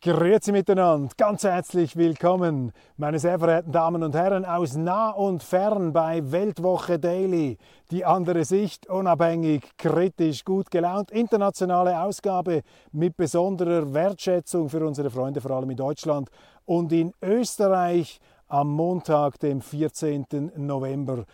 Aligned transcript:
Grüezi 0.00 0.52
miteinander, 0.52 1.12
ganz 1.16 1.42
herzlich 1.42 1.96
willkommen, 1.96 2.70
meine 2.98 3.18
sehr 3.18 3.36
verehrten 3.36 3.72
Damen 3.72 4.04
und 4.04 4.14
Herren 4.14 4.44
aus 4.44 4.76
nah 4.76 5.10
und 5.10 5.42
fern 5.42 5.92
bei 5.92 6.30
Weltwoche 6.30 7.00
Daily. 7.00 7.58
Die 7.90 8.04
andere 8.04 8.44
Sicht, 8.44 8.88
unabhängig, 8.88 9.76
kritisch, 9.76 10.44
gut 10.44 10.70
gelaunt, 10.70 11.10
internationale 11.10 12.00
Ausgabe 12.00 12.62
mit 12.92 13.16
besonderer 13.16 13.92
Wertschätzung 13.92 14.68
für 14.68 14.86
unsere 14.86 15.10
Freunde, 15.10 15.40
vor 15.40 15.50
allem 15.50 15.70
in 15.70 15.76
Deutschland 15.76 16.28
und 16.64 16.92
in 16.92 17.12
Österreich 17.20 18.20
am 18.46 18.70
Montag, 18.70 19.40
dem 19.40 19.60
14. 19.60 20.52
November 20.58 21.24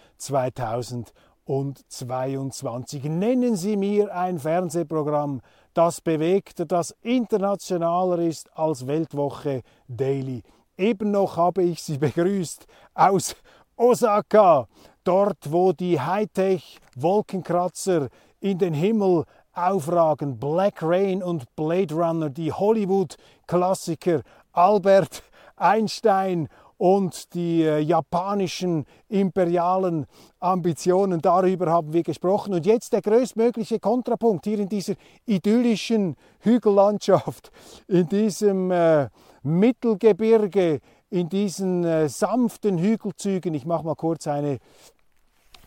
2022. 1.47 3.05
Nennen 3.05 3.56
Sie 3.56 3.77
mir 3.77 4.14
ein 4.14 4.39
Fernsehprogramm, 4.39 5.41
das 5.75 6.00
bewegter, 6.00 6.64
das 6.64 6.95
internationaler 7.03 8.20
ist 8.20 8.48
als 8.56 8.87
Weltwoche 8.87 9.62
Daily. 9.89 10.42
Eben 10.77 11.11
noch 11.11 11.37
habe 11.37 11.62
ich 11.62 11.83
Sie 11.83 11.98
begrüßt 11.98 12.67
aus 12.95 13.37
Osaka, 13.77 14.67
dort 15.05 15.50
wo 15.50 15.72
die 15.72 16.00
Hightech-Wolkenkratzer 16.00 18.09
in 18.41 18.59
den 18.59 18.75
Himmel 18.75 19.25
aufragen. 19.53 20.39
Black 20.39 20.83
Rain 20.83 21.22
und 21.22 21.55
Blade 21.56 21.95
Runner, 21.95 22.31
die 22.31 22.53
Hollywood-Klassiker 22.53 24.22
Albert 24.53 25.22
Einstein 25.56 26.48
und 26.77 27.34
die 27.34 27.62
äh, 27.62 27.78
japanischen 27.78 28.84
imperialen 29.08 30.06
Ambitionen. 30.41 31.20
Darüber 31.20 31.70
haben 31.70 31.92
wir 31.92 32.03
gesprochen. 32.03 32.55
Und 32.55 32.66
jetzt 32.66 32.92
der 32.92 33.03
größtmögliche 33.03 33.78
Kontrapunkt 33.81 34.44
hier 34.44 34.58
in 34.58 34.69
dieser 34.69 34.94
idyllischen 35.27 36.16
Hügellandschaft, 36.41 37.50
in 37.89 38.08
diesem 38.08 38.70
äh, 38.70 39.08
Mittelgebirge, 39.42 40.81
in 41.11 41.28
diesen 41.28 41.84
äh, 41.84 42.08
sanften 42.08 42.78
Hügelzügen. 42.78 43.55
Ich 43.55 43.66
mache 43.66 43.84
mal 43.84 43.94
kurz 43.94 44.27
eine 44.27 44.59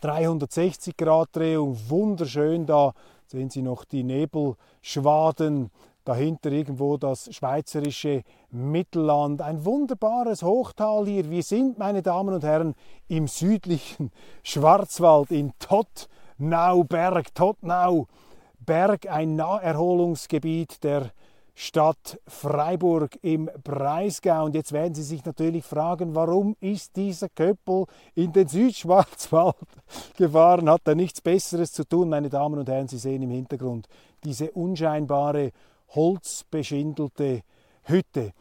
360 0.00 0.96
Grad 0.96 1.28
Drehung. 1.32 1.78
Wunderschön 1.88 2.66
da. 2.66 2.92
Sehen 3.26 3.50
Sie 3.50 3.62
noch 3.62 3.84
die 3.84 4.04
Nebelschwaden 4.04 5.70
dahinter 6.08 6.50
irgendwo 6.50 6.96
das 6.96 7.32
schweizerische 7.34 8.22
Mittelland. 8.50 9.42
Ein 9.42 9.64
wunderbares 9.64 10.42
Hochtal 10.42 11.06
hier. 11.06 11.30
Wir 11.30 11.42
sind, 11.42 11.78
meine 11.78 12.02
Damen 12.02 12.34
und 12.34 12.42
Herren, 12.42 12.74
im 13.08 13.28
südlichen 13.28 14.10
Schwarzwald 14.42 15.30
in 15.30 15.52
Tottnauberg. 15.58 17.34
Tottnauberg, 17.34 19.06
ein 19.10 19.36
Naherholungsgebiet 19.36 20.82
der 20.82 21.10
Stadt 21.54 22.18
Freiburg 22.26 23.18
im 23.20 23.50
Breisgau. 23.62 24.44
Und 24.44 24.54
jetzt 24.54 24.72
werden 24.72 24.94
Sie 24.94 25.02
sich 25.02 25.24
natürlich 25.24 25.64
fragen, 25.64 26.14
warum 26.14 26.56
ist 26.60 26.96
dieser 26.96 27.28
Köppel 27.28 27.84
in 28.14 28.32
den 28.32 28.48
Südschwarzwald 28.48 29.56
gefahren? 30.16 30.70
Hat 30.70 30.82
er 30.86 30.94
nichts 30.94 31.20
Besseres 31.20 31.72
zu 31.72 31.84
tun, 31.84 32.08
meine 32.08 32.30
Damen 32.30 32.60
und 32.60 32.68
Herren? 32.68 32.88
Sie 32.88 32.96
sehen 32.96 33.22
im 33.22 33.30
Hintergrund 33.30 33.88
diese 34.24 34.52
unscheinbare 34.52 35.52
holzbeschindelte 35.88 37.42
Hütte. 37.82 38.32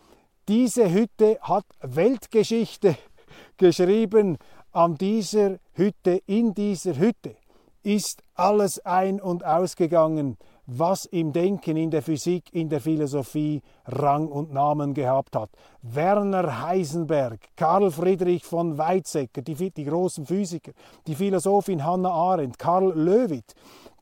Diese 0.48 0.92
Hütte 0.92 1.38
hat 1.42 1.66
Weltgeschichte 1.82 2.96
geschrieben. 3.58 4.38
An 4.72 4.96
dieser 4.96 5.58
Hütte, 5.74 6.22
in 6.26 6.54
dieser 6.54 6.98
Hütte 6.98 7.36
ist 7.84 8.22
alles 8.36 8.86
ein- 8.86 9.22
und 9.22 9.46
ausgegangen, 9.46 10.38
was 10.66 11.06
im 11.06 11.32
Denken, 11.32 11.78
in 11.78 11.90
der 11.90 12.02
Physik, 12.02 12.54
in 12.54 12.68
der 12.68 12.82
Philosophie 12.82 13.62
Rang 13.86 14.28
und 14.28 14.52
Namen 14.52 14.94
gehabt 14.94 15.36
hat. 15.36 15.50
Werner 15.82 16.62
Heisenberg, 16.68 17.40
Karl 17.56 17.90
Friedrich 17.90 18.44
von 18.44 18.78
Weizsäcker, 18.78 19.42
die, 19.42 19.72
die 19.72 19.86
großen 19.86 20.26
Physiker, 20.26 20.74
die 21.08 21.16
Philosophin 21.16 21.86
Hannah 21.86 22.12
Arendt, 22.12 22.60
Karl 22.60 22.92
Löwit, 22.94 23.54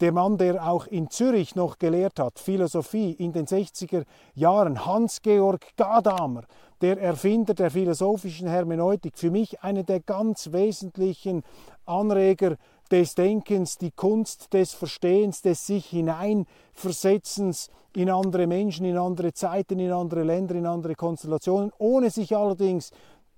der 0.01 0.11
Mann, 0.11 0.37
der 0.37 0.67
auch 0.67 0.87
in 0.87 1.09
Zürich 1.09 1.55
noch 1.55 1.77
gelehrt 1.77 2.19
hat, 2.19 2.39
Philosophie 2.39 3.11
in 3.11 3.31
den 3.31 3.45
60er 3.45 4.03
Jahren, 4.33 4.85
Hans-Georg 4.85 5.75
Gadamer, 5.77 6.43
der 6.81 6.99
Erfinder 7.01 7.53
der 7.53 7.71
philosophischen 7.71 8.47
Hermeneutik, 8.47 9.17
für 9.17 9.31
mich 9.31 9.61
einer 9.61 9.83
der 9.83 10.01
ganz 10.01 10.51
wesentlichen 10.51 11.43
Anreger 11.85 12.57
des 12.91 13.15
Denkens, 13.15 13.77
die 13.77 13.91
Kunst 13.91 14.53
des 14.53 14.73
Verstehens, 14.73 15.41
des 15.41 15.65
sich 15.65 15.85
hineinversetzens 15.87 17.69
in 17.95 18.09
andere 18.09 18.47
Menschen, 18.47 18.85
in 18.85 18.97
andere 18.97 19.33
Zeiten, 19.33 19.79
in 19.79 19.91
andere 19.91 20.23
Länder, 20.23 20.55
in 20.55 20.65
andere 20.65 20.95
Konstellationen, 20.95 21.71
ohne 21.77 22.09
sich 22.09 22.35
allerdings 22.35 22.91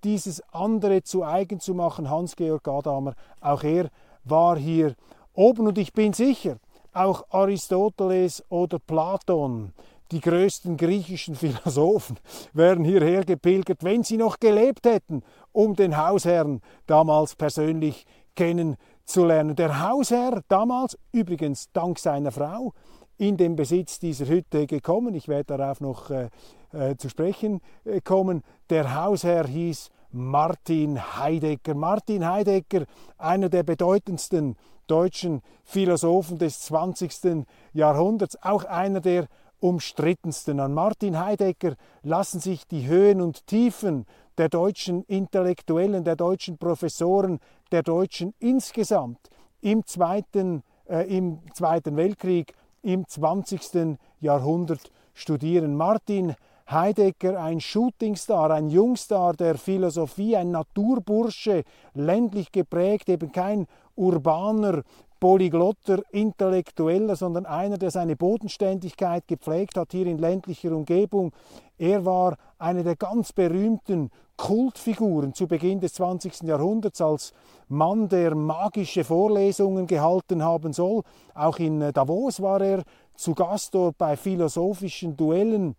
dieses 0.03 0.41
andere 0.51 1.03
zu 1.03 1.23
eigen 1.23 1.59
zu 1.59 1.73
machen. 1.75 2.09
Hans-Georg 2.09 2.63
Gadamer, 2.63 3.13
auch 3.39 3.63
er 3.63 3.89
war 4.23 4.57
hier 4.57 4.95
oben 5.37 5.67
und 5.67 5.77
ich 5.77 5.93
bin 5.93 6.13
sicher, 6.13 6.57
auch 6.93 7.25
Aristoteles 7.29 8.43
oder 8.49 8.79
Platon, 8.79 9.71
die 10.11 10.19
größten 10.19 10.77
griechischen 10.77 11.35
Philosophen, 11.35 12.17
wären 12.53 12.83
hierher 12.83 13.23
gepilgert, 13.23 13.83
wenn 13.83 14.03
sie 14.03 14.17
noch 14.17 14.39
gelebt 14.39 14.85
hätten, 14.85 15.21
um 15.51 15.75
den 15.75 15.95
Hausherrn 15.97 16.61
damals 16.87 17.35
persönlich 17.35 18.05
kennenzulernen. 18.35 19.55
Der 19.55 19.87
Hausherr 19.87 20.41
damals, 20.47 20.97
übrigens 21.11 21.71
dank 21.71 21.99
seiner 21.99 22.31
Frau, 22.31 22.73
in 23.17 23.37
den 23.37 23.55
Besitz 23.55 23.99
dieser 23.99 24.27
Hütte 24.27 24.65
gekommen. 24.65 25.13
Ich 25.13 25.27
werde 25.27 25.57
darauf 25.57 25.81
noch 25.81 26.09
äh, 26.09 26.29
äh, 26.71 26.95
zu 26.97 27.09
sprechen 27.09 27.61
äh, 27.85 28.01
kommen. 28.01 28.43
Der 28.69 28.95
Hausherr 28.95 29.47
hieß 29.47 29.89
Martin 30.17 30.99
Heidegger. 31.17 31.75
Martin 31.75 32.27
Heidegger, 32.27 32.85
einer 33.17 33.49
der 33.49 33.63
bedeutendsten 33.63 34.55
deutschen 34.87 35.41
Philosophen 35.63 36.39
des 36.39 36.61
20. 36.61 37.45
Jahrhunderts, 37.73 38.41
auch 38.41 38.65
einer 38.65 38.99
der 38.99 39.27
umstrittensten. 39.59 40.59
An 40.59 40.73
Martin 40.73 41.19
Heidegger 41.19 41.75
lassen 42.01 42.39
sich 42.39 42.67
die 42.67 42.87
Höhen 42.87 43.21
und 43.21 43.45
Tiefen 43.47 44.05
der 44.37 44.49
deutschen 44.49 45.03
Intellektuellen, 45.03 46.03
der 46.03 46.15
deutschen 46.15 46.57
Professoren, 46.57 47.39
der 47.71 47.83
Deutschen 47.83 48.33
insgesamt 48.39 49.29
im 49.61 49.85
Zweiten, 49.85 50.63
äh, 50.89 51.15
im 51.15 51.39
Zweiten 51.53 51.95
Weltkrieg, 51.95 52.53
im 52.81 53.07
20. 53.07 53.97
Jahrhundert 54.19 54.91
studieren. 55.13 55.75
Martin 55.75 56.35
Heidegger 56.69 57.41
ein 57.41 57.61
Shootingstar, 57.61 58.51
ein 58.51 58.69
Jungstar 58.69 59.33
der 59.33 59.57
Philosophie, 59.57 60.35
ein 60.35 60.51
Naturbursche, 60.51 61.63
ländlich 61.93 62.51
geprägt, 62.51 63.07
eben 63.07 63.31
kein 63.31 63.67
urbaner, 63.95 64.83
polyglotter 65.19 66.03
Intellektueller, 66.11 67.15
sondern 67.15 67.45
einer, 67.45 67.77
der 67.77 67.89
seine 67.91 68.17
Bodenständigkeit 68.17 69.27
gepflegt 69.27 69.77
hat 69.77 69.91
hier 69.91 70.07
in 70.07 70.17
ländlicher 70.17 70.73
Umgebung. 70.73 71.31
Er 71.77 72.05
war 72.05 72.35
eine 72.59 72.83
der 72.83 72.97
ganz 72.97 73.31
berühmten 73.31 74.11
Kultfiguren 74.35 75.33
zu 75.33 75.47
Beginn 75.47 75.79
des 75.79 75.93
20. 75.93 76.43
Jahrhunderts 76.43 77.01
als 77.01 77.33
Mann, 77.69 78.09
der 78.09 78.35
magische 78.35 79.05
Vorlesungen 79.05 79.87
gehalten 79.87 80.43
haben 80.43 80.73
soll. 80.73 81.01
Auch 81.33 81.59
in 81.59 81.79
Davos 81.93 82.41
war 82.41 82.61
er 82.61 82.83
zu 83.15 83.33
Gast 83.33 83.73
dort 83.73 83.97
bei 83.97 84.15
philosophischen 84.15 85.17
Duellen 85.17 85.75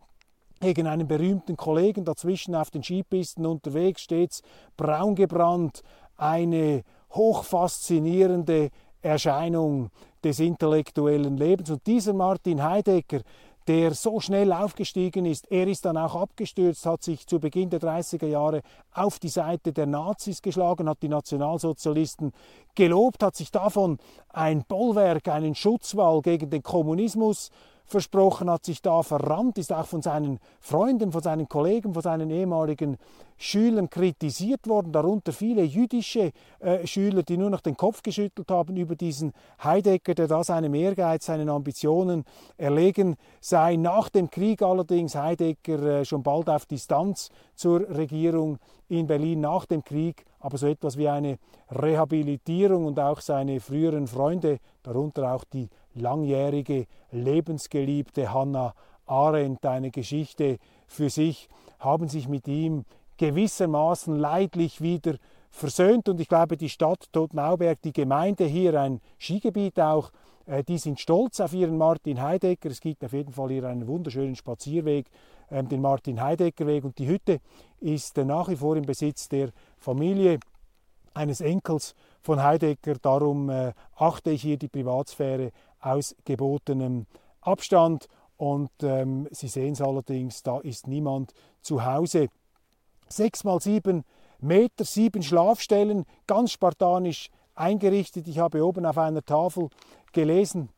gegen 0.61 0.87
einen 0.87 1.09
berühmten 1.09 1.57
Kollegen 1.57 2.05
dazwischen 2.05 2.55
auf 2.55 2.71
den 2.71 2.83
Skipisten 2.83 3.47
unterwegs, 3.47 4.03
stets 4.03 4.43
braun 4.77 5.15
gebrannt, 5.15 5.83
eine 6.17 6.83
hochfaszinierende 7.13 8.71
Erscheinung 9.01 9.91
des 10.25 10.41
intellektuellen 10.41 11.37
Lebens. 11.37 11.71
Und 11.71 11.87
dieser 11.87 12.13
Martin 12.13 12.63
Heidegger, 12.63 13.21
der 13.69 13.93
so 13.93 14.19
schnell 14.19 14.51
aufgestiegen 14.51 15.27
ist. 15.27 15.51
Er 15.53 15.69
ist 15.69 15.85
dann 15.85 15.99
auch 15.99 16.17
abgestürzt, 16.17 16.87
hat 16.87 17.03
sich 17.03 17.27
zu 17.27 17.39
Beginn 17.39 17.69
der 17.69 17.81
30er 17.81 18.27
Jahre 18.27 18.63
auf 18.95 19.19
die 19.19 19.29
Seite 19.29 19.75
der 19.75 19.85
Nazis 19.85 20.41
geschlagen, 20.41 20.89
hat 20.89 21.03
die 21.03 21.09
Nationalsozialisten 21.09 22.33
gelobt, 22.75 23.23
hat 23.23 23.37
sich 23.37 23.51
davon 23.51 23.99
ein 24.31 24.65
Bollwerk, 24.67 25.29
einen 25.29 25.55
Schutzwall 25.55 26.23
gegen 26.23 26.49
den 26.49 26.63
Kommunismus 26.63 27.51
versprochen, 27.91 28.51
hat 28.51 28.65
sich 28.65 28.83
da 28.83 29.03
verrannt, 29.03 29.59
ist 29.59 29.73
auch 29.73 29.87
von 29.87 30.03
seinen 30.03 30.39
Freunden, 30.61 31.13
von 31.13 31.23
seinen 31.23 31.49
Kollegen, 31.49 31.95
von 31.95 32.03
seinen 32.03 32.31
ehemaligen 32.31 32.99
Schülern 33.37 33.89
kritisiert 33.89 34.67
worden, 34.67 34.93
darunter 34.93 35.33
viele 35.33 35.63
jüdische 35.63 36.33
äh, 36.59 36.87
Schüler, 36.87 37.23
die 37.23 37.37
nur 37.37 37.51
noch 37.51 37.61
den 37.61 37.77
Kopf 37.77 38.03
geschüttelt 38.03 38.51
haben 38.51 38.77
über 38.77 38.97
diesen 38.97 39.33
Heidegger, 39.63 40.15
der 40.15 40.27
da 40.27 40.43
seinem 40.43 40.75
Ehrgeiz, 40.75 41.27
seinen 41.27 41.49
Ambitionen 41.49 42.25
erlegen 42.57 43.17
sei. 43.41 43.77
Nach 43.77 44.09
dem 44.09 44.29
Krieg 44.29 44.61
allerdings 44.61 45.15
Heidegger 45.15 46.01
äh, 46.01 46.05
schon 46.05 46.25
bald 46.25 46.51
auf 46.51 46.67
Distanz 46.67 47.31
zur 47.55 47.89
Regierung 47.89 48.59
in 48.89 49.07
Berlin 49.07 49.41
nach 49.41 49.67
dem 49.67 49.85
Krieg, 49.85 50.25
aber 50.41 50.59
so 50.59 50.67
etwas 50.67 50.97
wie 50.97 51.09
eine 51.09 51.39
Rehabilitierung 51.71 52.87
und 52.87 52.99
auch 52.99 53.21
seine 53.21 53.61
früheren 53.61 54.07
Freunde, 54.07 54.59
darunter 54.83 55.33
auch 55.33 55.45
die 55.45 55.69
langjährige 56.01 56.87
lebensgeliebte 57.11 58.33
Hannah 58.33 58.75
Arendt, 59.07 59.65
eine 59.65 59.91
Geschichte 59.91 60.59
für 60.87 61.11
sich, 61.11 61.49
haben 61.79 62.09
sich 62.09 62.29
mit 62.29 62.47
ihm 62.49 62.85
gewissermaßen 63.17 64.17
leidlich 64.17 64.81
wieder 64.81 65.17
versöhnt. 65.51 66.09
Und 66.09 66.21
ich 66.21 66.29
glaube, 66.29 66.57
die 66.57 66.69
Stadt 66.69 67.07
Totnauberg, 67.13 67.81
die 67.83 67.93
Gemeinde 67.93 68.45
hier, 68.45 68.81
ein 68.81 69.01
Skigebiet 69.19 69.81
auch, 69.81 70.11
äh, 70.47 70.65
die 70.65 70.79
sind 70.79 71.01
stolz 71.01 71.41
auf 71.41 71.53
ihren 71.53 71.77
Martin 71.77 72.23
Heidegger. 72.23 72.71
Es 72.71 72.81
gibt 72.81 73.05
auf 73.05 73.13
jeden 73.13 73.33
Fall 73.33 73.51
hier 73.51 73.65
einen 73.65 73.87
wunderschönen 73.87 74.37
Spazierweg, 74.37 75.07
ähm, 75.51 75.69
den 75.69 75.81
Martin 75.81 76.21
Heidegger 76.23 76.67
Weg. 76.67 76.85
Und 76.85 76.99
die 76.99 77.09
Hütte 77.09 77.41
ist 77.81 78.19
äh, 78.19 78.25
nach 78.25 78.49
wie 78.49 78.57
vor 78.57 78.77
im 78.77 78.85
Besitz 78.85 79.29
der 79.29 79.51
Familie 79.79 80.39
eines 81.15 81.41
Enkels 81.41 81.95
von 82.21 82.43
Heidegger. 82.43 82.95
Darum 83.01 83.51
äh, 83.51 83.73
achte 83.97 84.31
ich 84.31 84.43
hier 84.43 84.57
die 84.57 84.69
Privatsphäre 84.69 85.53
aus 85.81 86.17
gebotenem 86.25 87.07
Abstand. 87.41 88.09
Und 88.37 88.71
ähm, 88.83 89.29
Sie 89.31 89.49
sehen 89.49 89.73
es 89.73 89.81
allerdings, 89.81 90.43
da 90.43 90.59
ist 90.61 90.87
niemand 90.87 91.33
zu 91.61 91.85
Hause. 91.85 92.29
Sechs 93.09 93.43
mal 93.43 93.61
sieben 93.61 94.05
Meter, 94.41 94.85
sieben 94.85 95.23
Schlafstellen, 95.23 96.05
ganz 96.27 96.53
spartanisch 96.53 97.31
eingerichtet. 97.57 98.29
Ich 98.29 98.39
habe 98.39 98.65
oben 98.65 98.87
auf 98.87 98.99
einer 98.99 99.25
Tafel 99.25 99.69
gelesen, 100.13 100.69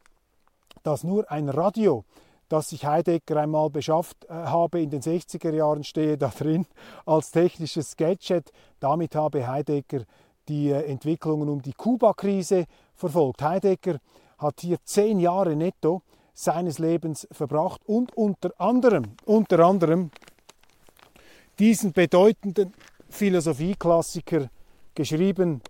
dass 0.83 1.05
nur 1.05 1.31
ein 1.31 1.49
Radio, 1.49 2.05
das 2.49 2.73
ich 2.73 2.87
Heidegger 2.87 3.37
einmal 3.37 3.69
beschafft 3.69 4.25
äh, 4.25 4.33
habe 4.33 4.81
in 4.81 4.91
den 4.91 5.03
60er 5.03 5.53
Jahren, 5.53 5.85
stehe 5.85 6.17
da 6.17 6.29
drin 6.29 6.67
als 7.05 7.31
technisches 7.31 7.97
Gadget. 7.97 8.51
Damit 8.81 9.15
habe 9.15 9.47
Heidegger 9.47 10.05
die 10.51 10.71
äh, 10.71 10.85
Entwicklungen 10.85 11.49
um 11.49 11.63
die 11.63 11.73
Kuba-Krise 11.73 12.67
verfolgt. 12.95 13.43
Heidegger 13.43 13.99
hat 14.39 14.61
hier 14.61 14.79
zehn 14.85 15.21
Jahre 15.21 15.57
netto 15.57 16.03
seines 16.35 16.79
Lebens 16.79 17.29
verbracht 17.31 17.81
und 17.87 18.17
unter 18.17 18.53
anderem, 18.59 19.05
unter 19.25 19.61
anderem 19.61 20.11
diesen 21.59 21.93
bedeutenden 21.93 22.73
Philosophieklassiker 23.09 24.51
geschrieben. 24.95 25.61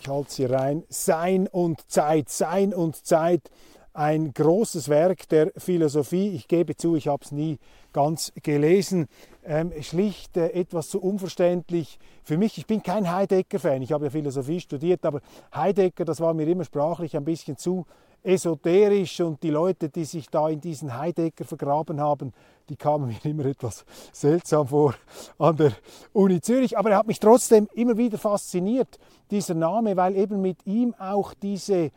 Ich 0.00 0.08
halte 0.08 0.32
sie 0.32 0.44
rein. 0.44 0.84
Sein 0.88 1.48
und 1.48 1.90
Zeit, 1.90 2.28
Sein 2.28 2.72
und 2.74 2.96
Zeit. 3.04 3.50
Ein 3.94 4.32
großes 4.32 4.88
Werk 4.88 5.28
der 5.28 5.52
Philosophie. 5.56 6.30
Ich 6.30 6.48
gebe 6.48 6.76
zu, 6.76 6.96
ich 6.96 7.08
habe 7.08 7.24
es 7.24 7.32
nie 7.32 7.58
ganz 7.92 8.32
gelesen. 8.42 9.08
Ähm, 9.44 9.72
schlicht 9.82 10.36
äh, 10.36 10.48
etwas 10.50 10.88
zu 10.88 11.00
unverständlich 11.00 11.98
für 12.22 12.38
mich. 12.38 12.58
Ich 12.58 12.66
bin 12.66 12.82
kein 12.82 13.10
Heidegger-Fan. 13.10 13.82
Ich 13.82 13.92
habe 13.92 14.06
ja 14.06 14.10
Philosophie 14.10 14.60
studiert, 14.60 15.04
aber 15.04 15.20
Heidegger, 15.54 16.04
das 16.04 16.20
war 16.20 16.34
mir 16.34 16.46
immer 16.46 16.64
sprachlich 16.64 17.16
ein 17.16 17.24
bisschen 17.24 17.56
zu 17.56 17.84
esoterisch 18.22 19.20
und 19.20 19.42
die 19.42 19.50
Leute, 19.50 19.88
die 19.88 20.04
sich 20.04 20.28
da 20.28 20.48
in 20.48 20.60
diesen 20.60 20.96
Heidegger 20.96 21.44
vergraben 21.44 22.00
haben, 22.00 22.32
die 22.68 22.76
kamen 22.76 23.08
mir 23.24 23.30
immer 23.30 23.46
etwas 23.46 23.84
seltsam 24.12 24.68
vor 24.68 24.94
an 25.38 25.56
der 25.56 25.72
Uni 26.12 26.40
Zürich. 26.40 26.78
Aber 26.78 26.90
er 26.90 26.98
hat 26.98 27.06
mich 27.06 27.20
trotzdem 27.20 27.68
immer 27.74 27.96
wieder 27.96 28.18
fasziniert, 28.18 28.98
dieser 29.30 29.54
Name, 29.54 29.96
weil 29.96 30.16
eben 30.16 30.40
mit 30.40 30.64
ihm 30.66 30.94
auch 30.98 31.34
diese 31.34 31.90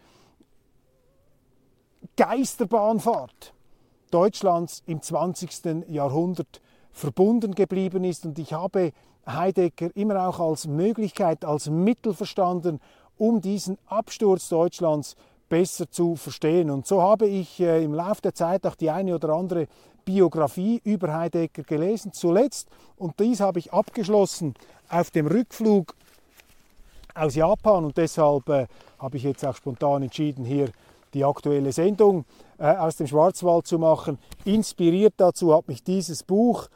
Geisterbahnfahrt 2.16 3.55
Deutschlands 4.16 4.82
im 4.88 5.02
20. 5.02 5.90
Jahrhundert 5.90 6.62
verbunden 6.94 7.54
geblieben 7.54 8.06
ist. 8.06 8.26
Und 8.26 8.40
ich 8.40 8.54
habe 8.54 8.94
Heidegger 9.28 9.90
immer 9.94 10.30
auch 10.30 10.40
als 10.40 10.68
Möglichkeit, 10.68 11.44
als 11.44 11.70
Mittel 11.70 12.14
verstanden, 12.14 12.80
um 13.18 13.42
diesen 13.42 13.78
Absturz 13.88 14.48
Deutschlands 14.48 15.18
besser 15.50 15.92
zu 15.92 16.16
verstehen. 16.16 16.70
Und 16.70 16.88
so 16.88 17.02
habe 17.02 17.28
ich 17.28 17.60
äh, 17.60 17.84
im 17.84 17.94
Laufe 17.94 18.22
der 18.22 18.34
Zeit 18.34 18.66
auch 18.66 18.76
die 18.76 18.90
eine 18.90 19.16
oder 19.16 19.34
andere 19.34 19.68
Biografie 20.06 20.80
über 20.86 21.14
Heidegger 21.14 21.64
gelesen. 21.64 22.14
Zuletzt, 22.14 22.70
und 22.96 23.20
dies 23.20 23.42
habe 23.42 23.60
ich 23.60 23.74
abgeschlossen, 23.74 24.54
auf 24.88 25.12
dem 25.12 25.28
Rückflug 25.28 25.94
aus 27.14 27.36
Japan 27.36 27.84
und 27.84 27.98
deshalb 27.98 28.48
äh, 28.48 28.68
habe 28.98 29.18
ich 29.18 29.24
jetzt 29.24 29.46
auch 29.46 29.58
spontan 29.58 30.04
entschieden, 30.04 30.46
hier 30.46 30.70
die 31.16 31.26
aktuelle 31.26 31.72
Sendung 31.72 32.26
äh, 32.60 32.66
aus 32.66 32.98
dem 32.98 33.08
Schwarzwald 33.08 33.66
zu 33.66 33.80
machen. 33.80 34.20
Inspiriert 34.44 35.16
dazu 35.18 35.56
hat 35.56 35.68
mich 35.68 35.84
dieses 35.84 36.22
Buch 36.22 36.68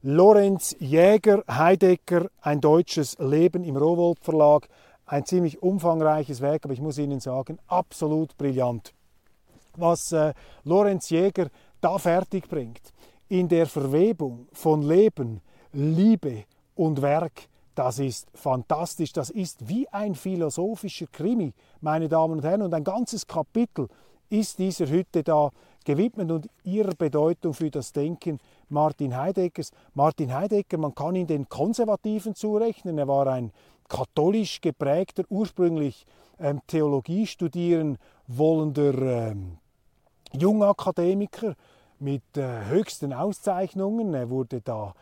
Lorenz 0.00 0.74
Jäger 0.78 1.42
Heidegger, 1.50 2.30
ein 2.40 2.60
deutsches 2.60 3.18
Leben 3.18 3.64
im 3.64 3.76
Rowold 3.76 4.20
Verlag 4.20 4.68
ein 5.08 5.24
ziemlich 5.24 5.62
umfangreiches 5.62 6.40
Werk, 6.40 6.64
aber 6.64 6.74
ich 6.74 6.80
muss 6.80 6.98
Ihnen 6.98 7.20
sagen, 7.20 7.58
absolut 7.66 8.36
brillant. 8.36 8.92
Was 9.76 10.12
äh, 10.12 10.34
Lorenz 10.64 11.10
Jäger 11.10 11.48
da 11.80 11.98
fertig 11.98 12.48
bringt, 12.48 12.92
in 13.28 13.48
der 13.48 13.66
Verwebung 13.66 14.48
von 14.52 14.82
Leben, 14.82 15.40
Liebe 15.72 16.44
und 16.74 17.02
Werk, 17.02 17.48
das 17.78 18.00
ist 18.00 18.26
fantastisch. 18.34 19.12
Das 19.12 19.30
ist 19.30 19.68
wie 19.68 19.88
ein 19.90 20.16
philosophischer 20.16 21.06
Krimi, 21.06 21.54
meine 21.80 22.08
Damen 22.08 22.34
und 22.34 22.44
Herren. 22.44 22.62
Und 22.62 22.74
ein 22.74 22.82
ganzes 22.82 23.24
Kapitel 23.24 23.86
ist 24.28 24.58
dieser 24.58 24.88
Hütte 24.88 25.22
da 25.22 25.50
gewidmet 25.84 26.32
und 26.32 26.50
ihrer 26.64 26.94
Bedeutung 26.96 27.54
für 27.54 27.70
das 27.70 27.92
Denken 27.92 28.40
Martin 28.68 29.16
Heideggers. 29.16 29.70
Martin 29.94 30.34
Heidegger, 30.34 30.76
man 30.76 30.92
kann 30.92 31.14
ihn 31.14 31.28
den 31.28 31.48
Konservativen 31.48 32.34
zurechnen. 32.34 32.98
Er 32.98 33.06
war 33.06 33.28
ein 33.28 33.52
katholisch 33.88 34.60
geprägter, 34.60 35.22
ursprünglich 35.28 36.04
ähm, 36.40 36.60
Theologie 36.66 37.28
studieren 37.28 37.96
wollender 38.26 39.28
ähm, 39.30 39.58
Jungakademiker 40.32 41.54
mit 42.00 42.22
äh, 42.36 42.66
höchsten 42.66 43.12
Auszeichnungen. 43.12 44.14
Er 44.14 44.30
wurde 44.30 44.62
da 44.62 44.94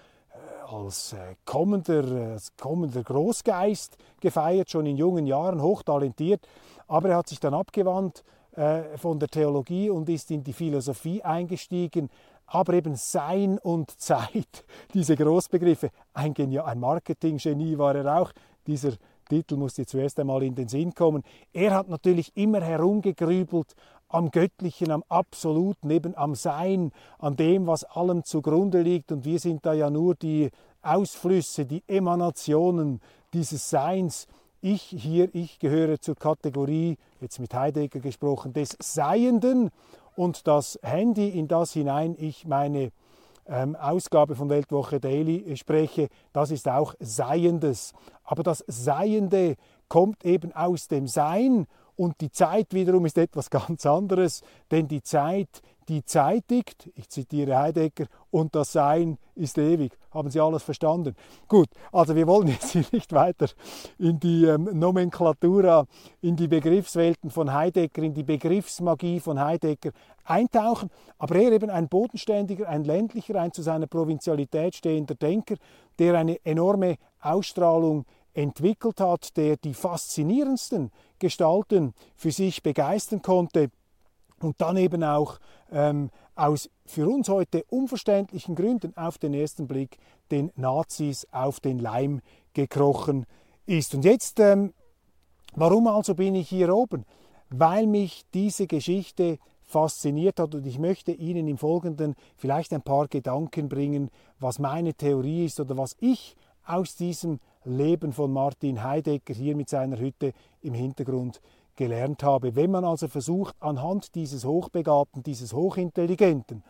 als, 0.66 1.12
äh, 1.12 1.37
kommender, 1.44 2.04
äh, 2.04 2.32
als 2.32 2.56
kommender 2.56 3.02
Großgeist 3.02 3.96
gefeiert, 4.20 4.70
schon 4.70 4.87
in 4.87 4.96
jungen 4.96 5.26
Jahren, 5.26 5.62
hochtalentiert. 5.62 6.46
Aber 6.88 7.11
er 7.11 7.16
hat 7.18 7.28
sich 7.28 7.40
dann 7.40 7.54
abgewandt 7.54 8.25
äh, 8.52 8.96
von 8.96 9.18
der 9.18 9.28
Theologie 9.28 9.90
und 9.90 10.08
ist 10.08 10.30
in 10.30 10.42
die 10.42 10.52
Philosophie 10.52 11.23
eingestiegen. 11.23 12.11
Aber 12.46 12.75
eben 12.75 12.94
Sein 12.96 13.58
und 13.58 13.90
Zeit, 14.00 14.64
diese 14.94 15.16
Großbegriffe, 15.16 15.90
ein, 16.14 16.35
ein 16.37 16.80
Marketinggenie 16.80 17.78
war 17.78 17.94
er 17.94 18.20
auch, 18.20 18.32
dieser 18.66 18.92
Titel 19.28 19.56
muss 19.56 19.75
dir 19.75 19.87
zuerst 19.87 20.20
einmal 20.20 20.42
in 20.44 20.54
den 20.54 20.68
Sinn 20.68 20.94
kommen. 20.94 21.23
Er 21.52 21.75
hat 21.75 21.88
natürlich 21.88 22.37
immer 22.37 22.61
herumgegrübelt 22.61 23.75
am 24.08 24.30
Göttlichen, 24.30 24.90
am 24.90 25.02
Absoluten, 25.08 25.90
eben 25.90 26.16
am 26.16 26.34
Sein, 26.34 26.92
an 27.18 27.36
dem, 27.36 27.66
was 27.66 27.84
allem 27.84 28.25
zugrunde 28.25 28.82
liegt. 28.82 29.12
Und 29.12 29.25
wir 29.25 29.38
sind 29.38 29.66
da 29.66 29.72
ja 29.72 29.90
nur 29.90 30.14
die 30.14 30.50
Ausflüsse, 30.82 31.66
die 31.66 31.82
Emanationen 31.86 33.00
dieses 33.32 33.68
Seins. 33.68 34.26
Ich 34.60 34.82
hier, 34.82 35.34
ich 35.34 35.58
gehöre 35.58 36.00
zur 36.00 36.14
Kategorie, 36.14 36.96
jetzt 37.20 37.38
mit 37.40 37.52
Heidegger 37.54 38.00
gesprochen, 38.00 38.52
des 38.52 38.76
Seienden 38.80 39.70
und 40.16 40.46
das 40.46 40.78
Handy, 40.82 41.28
in 41.28 41.46
das 41.46 41.72
hinein 41.72 42.16
ich 42.18 42.46
meine 42.46 42.90
ähm, 43.48 43.76
Ausgabe 43.76 44.34
von 44.34 44.48
Weltwoche 44.48 44.98
Daily 44.98 45.56
spreche, 45.56 46.08
das 46.32 46.50
ist 46.50 46.68
auch 46.68 46.94
Seiendes. 47.00 47.92
Aber 48.25 48.42
das 48.42 48.64
Seiende 48.66 49.56
kommt 49.88 50.25
eben 50.25 50.52
aus 50.52 50.88
dem 50.88 51.06
Sein 51.06 51.66
Und 51.96 52.20
die 52.20 52.30
Zeit 52.30 52.74
wiederum 52.74 53.06
ist 53.06 53.16
etwas 53.16 53.48
ganz 53.48 53.86
anderes, 53.86 54.42
denn 54.70 54.86
die 54.86 55.02
Zeit, 55.02 55.62
die 55.88 56.04
zeitigt, 56.04 56.90
ich 56.94 57.08
zitiere 57.08 57.58
Heidegger, 57.58 58.06
und 58.30 58.54
das 58.54 58.72
Sein 58.72 59.18
ist 59.34 59.56
ewig. 59.56 59.96
Haben 60.10 60.30
Sie 60.30 60.40
alles 60.40 60.62
verstanden? 60.62 61.14
Gut, 61.48 61.68
also 61.92 62.14
wir 62.14 62.26
wollen 62.26 62.48
jetzt 62.48 62.72
hier 62.72 62.84
nicht 62.92 63.12
weiter 63.12 63.46
in 63.98 64.18
die 64.20 64.44
ähm, 64.44 64.64
Nomenklatura, 64.72 65.86
in 66.20 66.36
die 66.36 66.48
Begriffswelten 66.48 67.30
von 67.30 67.52
Heidegger, 67.52 68.02
in 68.02 68.14
die 68.14 68.24
Begriffsmagie 68.24 69.20
von 69.20 69.40
Heidegger 69.40 69.92
eintauchen, 70.24 70.90
aber 71.18 71.36
er 71.36 71.52
eben 71.52 71.70
ein 71.70 71.88
bodenständiger, 71.88 72.68
ein 72.68 72.84
ländlicher, 72.84 73.40
ein 73.40 73.52
zu 73.52 73.62
seiner 73.62 73.86
Provinzialität 73.86 74.74
stehender 74.74 75.14
Denker, 75.14 75.54
der 75.98 76.14
eine 76.18 76.44
enorme 76.44 76.96
Ausstrahlung 77.20 78.04
entwickelt 78.37 79.00
hat, 79.00 79.37
der 79.37 79.57
die 79.57 79.75
faszinierendsten 79.75 80.90
Gestalten 81.19 81.95
für 82.14 82.31
sich 82.31 82.62
begeistern 82.62 83.23
konnte 83.23 83.71
und 84.40 84.61
dann 84.61 84.76
eben 84.76 85.02
auch 85.02 85.38
ähm, 85.73 86.11
aus 86.35 86.69
für 86.85 87.09
uns 87.09 87.28
heute 87.31 87.64
unverständlichen 87.71 88.55
Gründen 88.55 88.95
auf 88.97 89.16
den 89.16 89.33
ersten 89.33 89.66
Blick 89.66 89.97
den 90.31 90.52
Nazis 90.55 91.26
auf 91.33 91.61
den 91.61 91.78
Leim 91.78 92.21
gekrochen 92.52 93.25
ist. 93.64 93.95
Und 93.95 94.05
jetzt, 94.05 94.38
ähm, 94.38 94.75
warum 95.55 95.87
also 95.87 96.14
bin 96.14 96.35
ich 96.35 96.50
hier 96.50 96.75
oben? 96.75 97.07
Weil 97.49 97.87
mich 97.87 98.25
diese 98.35 98.66
Geschichte 98.66 99.38
fasziniert 99.62 100.38
hat 100.38 100.55
und 100.55 100.66
ich 100.66 100.78
möchte 100.78 101.12
Ihnen 101.12 101.49
im 101.49 101.57
Folgenden 101.57 102.14
vielleicht 102.37 102.73
ein 102.73 102.83
paar 102.83 103.09
Gedanken 103.09 103.69
bringen, 103.69 104.11
was 104.38 104.59
meine 104.59 104.95
Theorie 104.95 105.47
ist 105.47 105.59
oder 105.59 105.76
was 105.78 105.97
ich 105.99 106.37
aus 106.66 106.96
diesem 106.96 107.40
Leben 107.64 108.12
von 108.12 108.32
Martin 108.32 108.82
Heidegger 108.82 109.35
hier 109.35 109.56
mit 109.56 109.68
seiner 109.68 109.99
Hütte 109.99 110.32
im 110.62 110.75
Hintergrund 110.75 111.40
gelernt 111.75 112.23
habe. 112.23 112.56
Wenn 112.56 112.70
man 112.70 112.85
also 112.85 113.08
versucht, 113.08 113.54
anhand 113.61 114.14
dieses 114.14 114.44
Hochbegabten, 114.44 115.23
dieses 115.23 115.52
Hochintelligenten, 115.52 116.62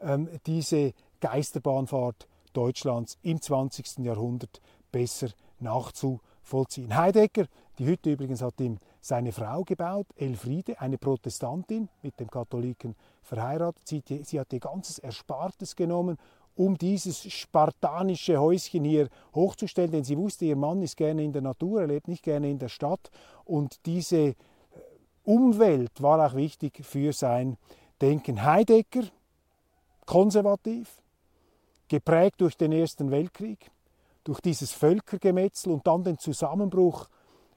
ähm, 0.00 0.28
diese 0.46 0.92
Geisterbahnfahrt 1.20 2.26
Deutschlands 2.52 3.18
im 3.22 3.40
20. 3.40 3.98
Jahrhundert 4.04 4.60
besser 4.90 5.28
nachzuvollziehen. 5.60 6.96
Heidegger, 6.96 7.46
die 7.78 7.86
Hütte 7.86 8.12
übrigens 8.12 8.40
hat 8.40 8.60
ihm 8.60 8.78
seine 9.00 9.32
Frau 9.32 9.62
gebaut, 9.62 10.06
Elfriede, 10.16 10.80
eine 10.80 10.96
Protestantin, 10.96 11.88
mit 12.02 12.18
dem 12.18 12.30
Katholiken 12.30 12.94
verheiratet. 13.22 13.86
Sie, 13.86 14.02
sie 14.24 14.40
hat 14.40 14.52
ihr 14.52 14.60
ganzes 14.60 14.98
Erspartes 14.98 15.76
genommen 15.76 16.16
um 16.56 16.76
dieses 16.76 17.30
spartanische 17.30 18.38
Häuschen 18.38 18.84
hier 18.84 19.08
hochzustellen, 19.34 19.90
denn 19.90 20.04
sie 20.04 20.16
wusste, 20.16 20.46
ihr 20.46 20.56
Mann 20.56 20.82
ist 20.82 20.96
gerne 20.96 21.22
in 21.22 21.32
der 21.32 21.42
Natur, 21.42 21.82
er 21.82 21.86
lebt 21.86 22.08
nicht 22.08 22.22
gerne 22.22 22.50
in 22.50 22.58
der 22.58 22.68
Stadt 22.68 23.10
und 23.44 23.84
diese 23.86 24.16
äh, 24.16 24.34
Umwelt 25.24 26.02
war 26.02 26.26
auch 26.26 26.34
wichtig 26.34 26.84
für 26.84 27.12
sein 27.12 27.58
Denken. 28.00 28.42
Heidegger, 28.42 29.04
konservativ, 30.06 31.02
geprägt 31.88 32.40
durch 32.40 32.56
den 32.56 32.72
Ersten 32.72 33.10
Weltkrieg, 33.10 33.70
durch 34.24 34.40
dieses 34.40 34.72
Völkergemetzel 34.72 35.72
und 35.72 35.86
dann 35.86 36.04
den 36.04 36.18
Zusammenbruch 36.18 37.06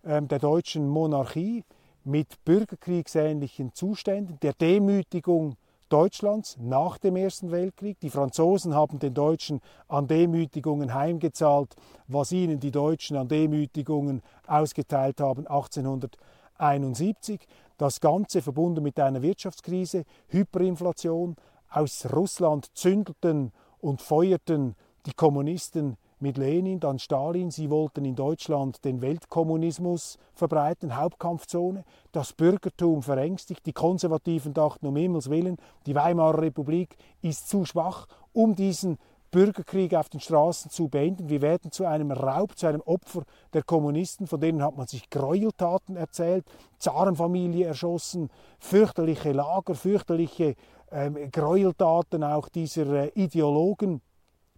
äh, 0.03 0.21
der 0.21 0.39
deutschen 0.39 0.89
Monarchie 0.89 1.63
mit 2.03 2.43
bürgerkriegsähnlichen 2.43 3.73
Zuständen, 3.73 4.39
der 4.41 4.53
Demütigung 4.53 5.55
Deutschlands 5.89 6.55
nach 6.59 6.99
dem 6.99 7.15
Ersten 7.15 7.51
Weltkrieg. 7.51 7.99
Die 7.99 8.11
Franzosen 8.11 8.75
haben 8.75 8.99
den 8.99 9.15
Deutschen 9.15 9.59
an 9.87 10.07
Demütigungen 10.07 10.93
heimgezahlt, 10.93 11.75
was 12.07 12.31
ihnen 12.31 12.59
die 12.59 12.69
Deutschen 12.69 13.17
an 13.17 13.27
Demütigungen 13.27 14.21
ausgeteilt 14.45 15.19
haben 15.19 15.47
1871. 15.47 17.41
Das 17.77 17.99
Ganze 17.99 18.43
verbunden 18.43 18.83
mit 18.83 18.99
einer 18.99 19.23
Wirtschaftskrise, 19.23 20.05
Hyperinflation. 20.27 21.35
Aus 21.71 22.05
Russland 22.13 22.67
zündelten 22.77 23.51
und 23.79 24.01
feuerten 24.01 24.75
die 25.07 25.13
Kommunisten 25.13 25.97
mit 26.21 26.37
Lenin, 26.37 26.79
dann 26.79 26.99
Stalin. 26.99 27.51
Sie 27.51 27.69
wollten 27.69 28.05
in 28.05 28.15
Deutschland 28.15 28.83
den 28.85 29.01
Weltkommunismus 29.01 30.17
verbreiten, 30.33 30.95
Hauptkampfzone. 30.95 31.83
Das 32.11 32.33
Bürgertum 32.33 33.03
verängstigt. 33.03 33.65
Die 33.65 33.73
Konservativen 33.73 34.53
dachten, 34.53 34.87
um 34.87 34.95
Himmels 34.95 35.29
Willen, 35.29 35.57
die 35.85 35.95
Weimarer 35.95 36.41
Republik 36.41 36.97
ist 37.21 37.49
zu 37.49 37.65
schwach, 37.65 38.07
um 38.33 38.55
diesen 38.55 38.97
Bürgerkrieg 39.31 39.93
auf 39.93 40.09
den 40.09 40.19
Straßen 40.19 40.71
zu 40.71 40.87
beenden. 40.87 41.29
Wir 41.29 41.41
werden 41.41 41.71
zu 41.71 41.85
einem 41.85 42.11
Raub, 42.11 42.57
zu 42.57 42.67
einem 42.67 42.81
Opfer 42.81 43.23
der 43.53 43.63
Kommunisten, 43.63 44.25
von 44.25 44.39
denen 44.39 44.63
hat 44.63 44.75
man 44.75 44.87
sich 44.87 45.09
Gräueltaten 45.09 45.95
erzählt, 45.95 46.45
Zarenfamilie 46.79 47.67
erschossen, 47.67 48.29
fürchterliche 48.59 49.31
Lager, 49.31 49.75
fürchterliche 49.75 50.55
ähm, 50.91 51.29
Gräueltaten 51.31 52.23
auch 52.23 52.49
dieser 52.49 52.87
äh, 52.87 53.11
Ideologen 53.13 54.01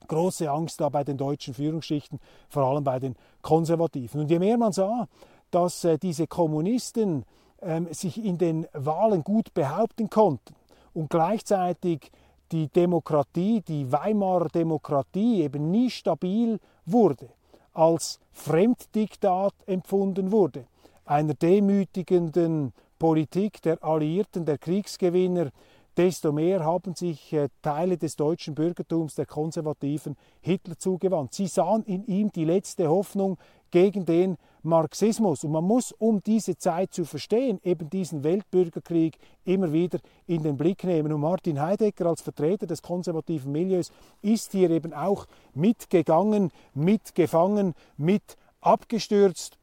große 0.08 0.50
Angst 0.50 0.82
da 0.82 0.90
bei 0.90 1.04
den 1.04 1.18
deutschen 1.18 1.54
Führungsschichten, 1.54 2.20
vor 2.50 2.64
allem 2.64 2.84
bei 2.84 3.00
den 3.00 3.16
Konservativen. 3.42 4.22
Und 4.22 4.32
je 4.32 4.40
mehr 4.40 4.58
man 4.58 4.72
sah, 4.72 5.08
dass 5.52 5.84
äh, 5.84 5.98
diese 5.98 6.28
Kommunisten 6.28 7.26
ähm, 7.62 7.88
sich 7.92 8.24
in 8.24 8.38
den 8.38 8.68
Wahlen 8.74 9.24
gut 9.24 9.54
behaupten 9.54 10.10
konnten 10.10 10.56
und 10.94 11.10
gleichzeitig 11.10 12.12
die 12.52 12.68
Demokratie, 12.68 13.62
die 13.62 13.92
Weimarer 13.92 14.50
Demokratie 14.50 15.42
eben 15.44 15.72
nie 15.72 15.90
stabil 15.90 16.60
wurde, 16.86 17.30
als 17.74 18.20
Fremddiktat 18.34 19.54
empfunden 19.66 20.32
wurde, 20.32 20.66
einer 21.06 21.34
demütigenden 21.34 22.74
Politik 23.00 23.62
der 23.62 23.84
Alliierten, 23.84 24.46
der 24.46 24.58
Kriegsgewinner, 24.58 25.52
desto 25.98 26.32
mehr 26.32 26.64
haben 26.64 26.96
sich 26.96 27.34
äh, 27.34 27.50
Teile 27.62 27.98
des 27.98 28.16
deutschen 28.16 28.56
Bürgertums, 28.56 29.16
der 29.16 29.26
Konservativen, 29.26 30.16
Hitler 30.42 30.78
zugewandt. 30.78 31.34
Sie 31.34 31.48
sahen 31.48 31.84
in 31.84 32.06
ihm 32.06 32.32
die 32.32 32.46
letzte 32.46 32.90
Hoffnung 32.90 33.38
gegen 33.72 34.06
den 34.06 34.38
Marxismus. 34.64 35.44
Und 35.44 35.52
man 35.52 35.64
muss, 35.64 35.92
um 35.92 36.22
diese 36.22 36.58
Zeit 36.58 36.94
zu 36.94 37.06
verstehen, 37.06 37.60
eben 37.64 37.90
diesen 37.90 38.24
Weltbürgerkrieg 38.24 39.18
immer 39.44 39.72
wieder 39.74 40.00
in 40.28 40.44
den 40.44 40.58
Blick 40.58 40.84
nehmen. 40.84 41.12
Und 41.12 41.22
Martin 41.22 41.62
Heidegger 41.62 42.06
als 42.06 42.22
Vertreter 42.22 42.68
des 42.68 42.82
konservativen 42.82 43.52
Milieus 43.52 43.92
ist 44.22 44.52
hier 44.52 44.70
eben 44.70 44.94
auch 44.94 45.26
mitgegangen, 45.54 46.52
mitgefangen, 46.74 47.74
mit 47.98 48.38
abgestürzt 48.60 49.58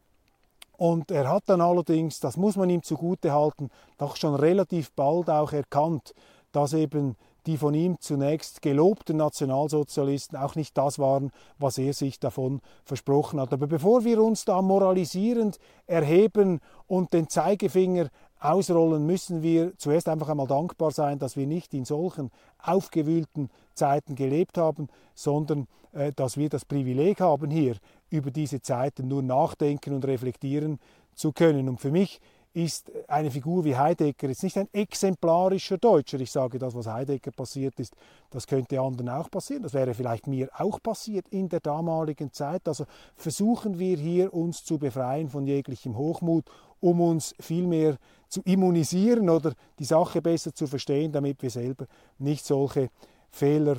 und 0.78 1.10
er 1.10 1.28
hat 1.28 1.42
dann 1.46 1.60
allerdings, 1.60 2.20
das 2.20 2.36
muss 2.36 2.56
man 2.56 2.70
ihm 2.70 2.84
zugute 2.84 3.32
halten, 3.32 3.68
doch 3.98 4.14
schon 4.14 4.36
relativ 4.36 4.92
bald 4.92 5.28
auch 5.28 5.52
erkannt, 5.52 6.14
dass 6.52 6.72
eben 6.72 7.16
die 7.46 7.56
von 7.56 7.74
ihm 7.74 7.98
zunächst 7.98 8.62
gelobten 8.62 9.16
Nationalsozialisten 9.16 10.38
auch 10.38 10.54
nicht 10.54 10.78
das 10.78 11.00
waren, 11.00 11.32
was 11.58 11.78
er 11.78 11.94
sich 11.94 12.20
davon 12.20 12.60
versprochen 12.84 13.40
hat. 13.40 13.52
Aber 13.52 13.66
bevor 13.66 14.04
wir 14.04 14.22
uns 14.22 14.44
da 14.44 14.62
moralisierend 14.62 15.58
erheben 15.86 16.60
und 16.86 17.12
den 17.12 17.28
Zeigefinger 17.28 18.08
ausrollen, 18.38 19.04
müssen 19.04 19.42
wir 19.42 19.76
zuerst 19.78 20.08
einfach 20.08 20.28
einmal 20.28 20.46
dankbar 20.46 20.92
sein, 20.92 21.18
dass 21.18 21.36
wir 21.36 21.46
nicht 21.48 21.74
in 21.74 21.84
solchen 21.84 22.30
aufgewühlten 22.62 23.50
Zeiten 23.74 24.14
gelebt 24.14 24.58
haben, 24.58 24.88
sondern 25.14 25.66
äh, 25.92 26.12
dass 26.12 26.36
wir 26.36 26.48
das 26.48 26.64
Privileg 26.64 27.20
haben, 27.20 27.50
hier 27.50 27.76
über 28.10 28.30
diese 28.30 28.60
Zeiten 28.60 29.08
nur 29.08 29.22
nachdenken 29.22 29.94
und 29.94 30.04
reflektieren 30.04 30.78
zu 31.14 31.32
können. 31.32 31.68
Und 31.68 31.80
für 31.80 31.90
mich 31.90 32.20
ist 32.54 32.90
eine 33.06 33.30
Figur 33.30 33.64
wie 33.64 33.76
Heidegger 33.76 34.28
jetzt 34.28 34.42
nicht 34.42 34.56
ein 34.56 34.68
exemplarischer 34.72 35.78
Deutscher. 35.78 36.18
Ich 36.18 36.32
sage, 36.32 36.58
das, 36.58 36.74
was 36.74 36.86
Heidegger 36.86 37.30
passiert 37.30 37.78
ist, 37.78 37.94
das 38.30 38.46
könnte 38.46 38.80
anderen 38.80 39.10
auch 39.10 39.30
passieren. 39.30 39.62
Das 39.62 39.74
wäre 39.74 39.94
vielleicht 39.94 40.26
mir 40.26 40.48
auch 40.56 40.82
passiert 40.82 41.28
in 41.28 41.48
der 41.48 41.60
damaligen 41.60 42.32
Zeit. 42.32 42.66
Also 42.66 42.86
versuchen 43.16 43.78
wir 43.78 43.96
hier 43.96 44.32
uns 44.32 44.64
zu 44.64 44.78
befreien 44.78 45.28
von 45.28 45.46
jeglichem 45.46 45.96
Hochmut, 45.96 46.46
um 46.80 47.00
uns 47.00 47.34
vielmehr 47.38 47.96
zu 48.28 48.42
immunisieren 48.42 49.30
oder 49.30 49.52
die 49.78 49.84
Sache 49.84 50.22
besser 50.22 50.54
zu 50.54 50.66
verstehen, 50.66 51.12
damit 51.12 51.42
wir 51.42 51.50
selber 51.50 51.86
nicht 52.18 52.44
solche 52.44 52.90
Fehler 53.30 53.76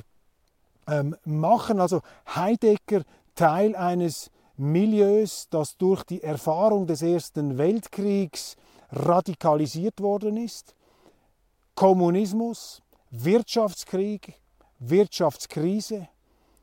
ähm, 0.86 1.16
machen. 1.24 1.80
Also 1.80 2.00
Heidegger 2.34 3.02
Teil 3.34 3.74
eines 3.76 4.30
Milieus, 4.56 5.48
das 5.50 5.76
durch 5.76 6.04
die 6.04 6.22
Erfahrung 6.22 6.86
des 6.86 7.02
Ersten 7.02 7.56
Weltkriegs 7.56 8.56
radikalisiert 8.90 10.00
worden 10.00 10.36
ist. 10.36 10.74
Kommunismus, 11.74 12.82
Wirtschaftskrieg, 13.10 14.34
Wirtschaftskrise, 14.78 16.08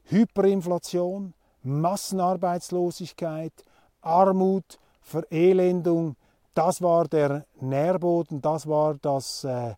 Hyperinflation, 0.05 1.33
Massenarbeitslosigkeit, 1.63 3.53
Armut, 4.01 4.77
Verelendung, 5.01 6.15
das 6.53 6.81
war 6.81 7.07
der 7.07 7.45
Nährboden, 7.59 8.41
das 8.41 8.67
war 8.67 8.95
das 8.95 9.43
äh, 9.43 9.75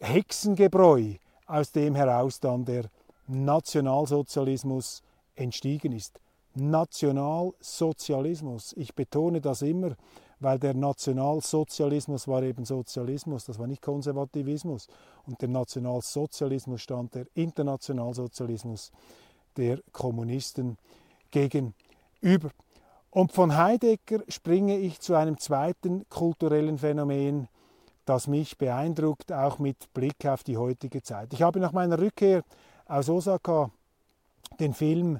Hexengebräu, 0.00 1.14
aus 1.46 1.70
dem 1.72 1.94
heraus 1.94 2.40
dann 2.40 2.64
der 2.64 2.86
Nationalsozialismus 3.28 5.02
entstiegen 5.36 5.92
ist. 5.92 6.20
Nationalsozialismus. 6.54 8.74
Ich 8.76 8.94
betone 8.94 9.40
das 9.40 9.62
immer, 9.62 9.96
weil 10.40 10.58
der 10.58 10.74
Nationalsozialismus 10.74 12.26
war 12.28 12.42
eben 12.42 12.64
Sozialismus, 12.64 13.44
das 13.44 13.58
war 13.58 13.66
nicht 13.66 13.82
Konservativismus. 13.82 14.88
Und 15.26 15.42
dem 15.42 15.52
Nationalsozialismus 15.52 16.82
stand 16.82 17.14
der 17.14 17.26
Internationalsozialismus 17.34 18.92
der 19.56 19.80
Kommunisten 19.92 20.76
gegenüber. 21.30 22.50
Und 23.10 23.32
von 23.32 23.56
Heidegger 23.56 24.22
springe 24.28 24.78
ich 24.78 25.00
zu 25.00 25.14
einem 25.14 25.38
zweiten 25.38 26.06
kulturellen 26.10 26.78
Phänomen, 26.78 27.48
das 28.04 28.26
mich 28.26 28.58
beeindruckt, 28.58 29.32
auch 29.32 29.58
mit 29.58 29.92
Blick 29.94 30.26
auf 30.26 30.44
die 30.44 30.58
heutige 30.58 31.02
Zeit. 31.02 31.32
Ich 31.32 31.42
habe 31.42 31.58
nach 31.58 31.72
meiner 31.72 31.98
Rückkehr 31.98 32.42
aus 32.84 33.08
Osaka 33.08 33.70
den 34.60 34.74
Film 34.74 35.18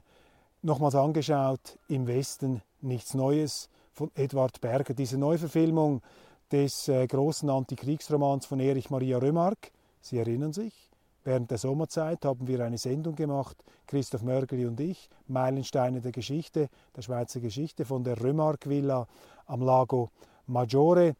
nochmals 0.62 0.94
angeschaut, 0.94 1.78
Im 1.88 2.06
Westen 2.06 2.62
nichts 2.80 3.14
Neues 3.14 3.68
von 3.92 4.10
Edward 4.14 4.60
Berger. 4.60 4.94
Diese 4.94 5.18
Neuverfilmung 5.18 6.02
des 6.50 6.88
äh, 6.88 7.06
großen 7.06 7.48
Antikriegsromans 7.48 8.46
von 8.46 8.60
Erich 8.60 8.90
Maria 8.90 9.18
Remarque. 9.18 9.70
Sie 10.00 10.18
erinnern 10.18 10.52
sich, 10.52 10.90
während 11.24 11.50
der 11.50 11.58
Sommerzeit 11.58 12.24
haben 12.24 12.46
wir 12.46 12.64
eine 12.64 12.78
Sendung 12.78 13.16
gemacht, 13.16 13.56
Christoph 13.86 14.22
Mörgeli 14.22 14.66
und 14.66 14.78
ich, 14.80 15.08
Meilensteine 15.26 16.00
der 16.00 16.12
Geschichte, 16.12 16.68
der 16.96 17.02
Schweizer 17.02 17.40
Geschichte 17.40 17.84
von 17.84 18.04
der 18.04 18.22
Remarque 18.22 18.68
Villa 18.68 19.06
am 19.46 19.62
Lago 19.62 20.10
Maggiore. 20.46 21.16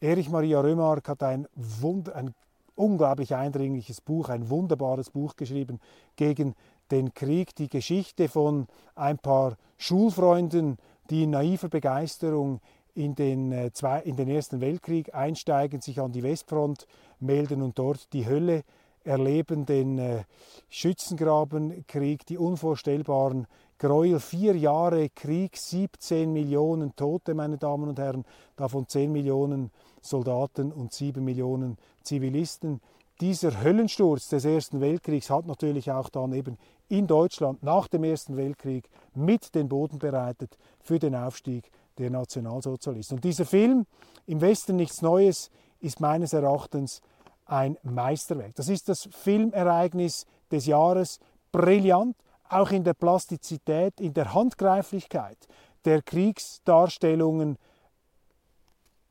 Erich 0.00 0.30
Maria 0.30 0.60
Remarque 0.60 1.08
hat 1.08 1.22
ein, 1.22 1.46
Wund 1.54 2.10
ein 2.10 2.34
unglaublich 2.74 3.34
eindringliches 3.34 4.00
Buch, 4.00 4.30
ein 4.30 4.48
wunderbares 4.48 5.10
Buch 5.10 5.36
geschrieben 5.36 5.80
gegen 6.16 6.54
den 6.90 7.14
Krieg, 7.14 7.54
die 7.54 7.68
Geschichte 7.68 8.28
von 8.28 8.66
ein 8.94 9.18
paar 9.18 9.56
Schulfreunden, 9.78 10.78
die 11.10 11.24
in 11.24 11.30
naiver 11.30 11.68
Begeisterung 11.68 12.60
in 12.94 13.14
den, 13.14 13.52
äh, 13.52 13.70
in 14.04 14.16
den 14.16 14.28
Ersten 14.28 14.60
Weltkrieg 14.60 15.14
einsteigen, 15.14 15.80
sich 15.80 16.00
an 16.00 16.12
die 16.12 16.22
Westfront 16.22 16.86
melden 17.18 17.62
und 17.62 17.78
dort 17.78 18.12
die 18.12 18.26
Hölle 18.26 18.62
erleben, 19.04 19.64
den 19.66 19.98
äh, 19.98 20.24
Schützengrabenkrieg, 20.68 22.26
die 22.26 22.38
unvorstellbaren 22.38 23.46
Gräuel, 23.78 24.20
vier 24.20 24.56
Jahre 24.56 25.08
Krieg, 25.08 25.56
17 25.56 26.32
Millionen 26.32 26.94
Tote, 26.96 27.34
meine 27.34 27.56
Damen 27.56 27.88
und 27.88 27.98
Herren, 27.98 28.24
davon 28.56 28.86
10 28.86 29.10
Millionen 29.10 29.70
Soldaten 30.02 30.70
und 30.70 30.92
7 30.92 31.24
Millionen 31.24 31.78
Zivilisten. 32.02 32.80
Dieser 33.20 33.62
Höllensturz 33.62 34.28
des 34.28 34.46
Ersten 34.46 34.80
Weltkriegs 34.80 35.28
hat 35.28 35.46
natürlich 35.46 35.90
auch 35.92 36.08
dann 36.08 36.32
eben 36.32 36.56
in 36.88 37.06
Deutschland 37.06 37.62
nach 37.62 37.86
dem 37.86 38.04
Ersten 38.04 38.38
Weltkrieg 38.38 38.88
mit 39.14 39.54
den 39.54 39.68
Boden 39.68 39.98
bereitet 39.98 40.56
für 40.80 40.98
den 40.98 41.14
Aufstieg 41.14 41.70
der 41.98 42.08
Nationalsozialisten. 42.10 43.18
Und 43.18 43.24
dieser 43.24 43.44
Film, 43.44 43.86
Im 44.26 44.40
Westen 44.40 44.76
nichts 44.76 45.02
Neues, 45.02 45.50
ist 45.80 46.00
meines 46.00 46.32
Erachtens 46.32 47.02
ein 47.44 47.76
Meisterwerk. 47.82 48.54
Das 48.54 48.68
ist 48.68 48.88
das 48.88 49.08
Filmereignis 49.12 50.24
des 50.50 50.66
Jahres, 50.66 51.18
brillant, 51.52 52.16
auch 52.48 52.70
in 52.70 52.84
der 52.84 52.94
Plastizität, 52.94 54.00
in 54.00 54.14
der 54.14 54.32
Handgreiflichkeit 54.32 55.38
der 55.84 56.02
Kriegsdarstellungen, 56.02 57.58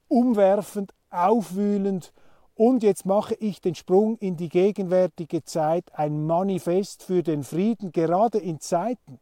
umwerfend, 0.07 0.93
aufwühlend 1.09 2.11
und 2.59 2.83
jetzt 2.83 3.05
mache 3.05 3.35
ich 3.35 3.61
den 3.61 3.73
Sprung 3.73 4.17
in 4.17 4.35
die 4.35 4.49
gegenwärtige 4.49 5.45
Zeit, 5.45 5.85
ein 5.93 6.27
Manifest 6.27 7.03
für 7.03 7.23
den 7.23 7.45
Frieden, 7.45 7.93
gerade 7.93 8.37
in 8.37 8.59
Zeiten, 8.59 9.17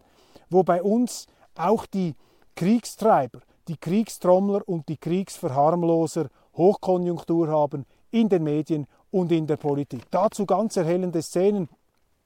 wo 0.49 0.63
bei 0.63 0.81
uns 0.81 1.27
auch 1.53 1.85
die 1.85 2.15
Kriegstreiber, 2.55 3.41
die 3.67 3.77
Kriegstrommler 3.77 4.67
und 4.67 4.89
die 4.89 4.97
Kriegsverharmloser 4.97 6.29
Hochkonjunktur 6.55 7.47
haben 7.49 7.85
in 8.09 8.27
den 8.27 8.43
Medien 8.43 8.87
und 9.11 9.31
in 9.31 9.45
der 9.45 9.57
Politik. 9.57 10.09
Dazu 10.09 10.47
ganz 10.47 10.75
erhellende 10.75 11.21
Szenen. 11.21 11.69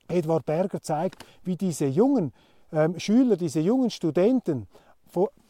Edward 0.08 0.46
Berger 0.46 0.82
zeigt, 0.82 1.26
wie 1.44 1.58
diese 1.58 1.88
jungen 1.88 2.32
ähm, 2.72 2.98
Schüler, 2.98 3.36
diese 3.36 3.60
jungen 3.60 3.90
Studenten, 3.90 4.66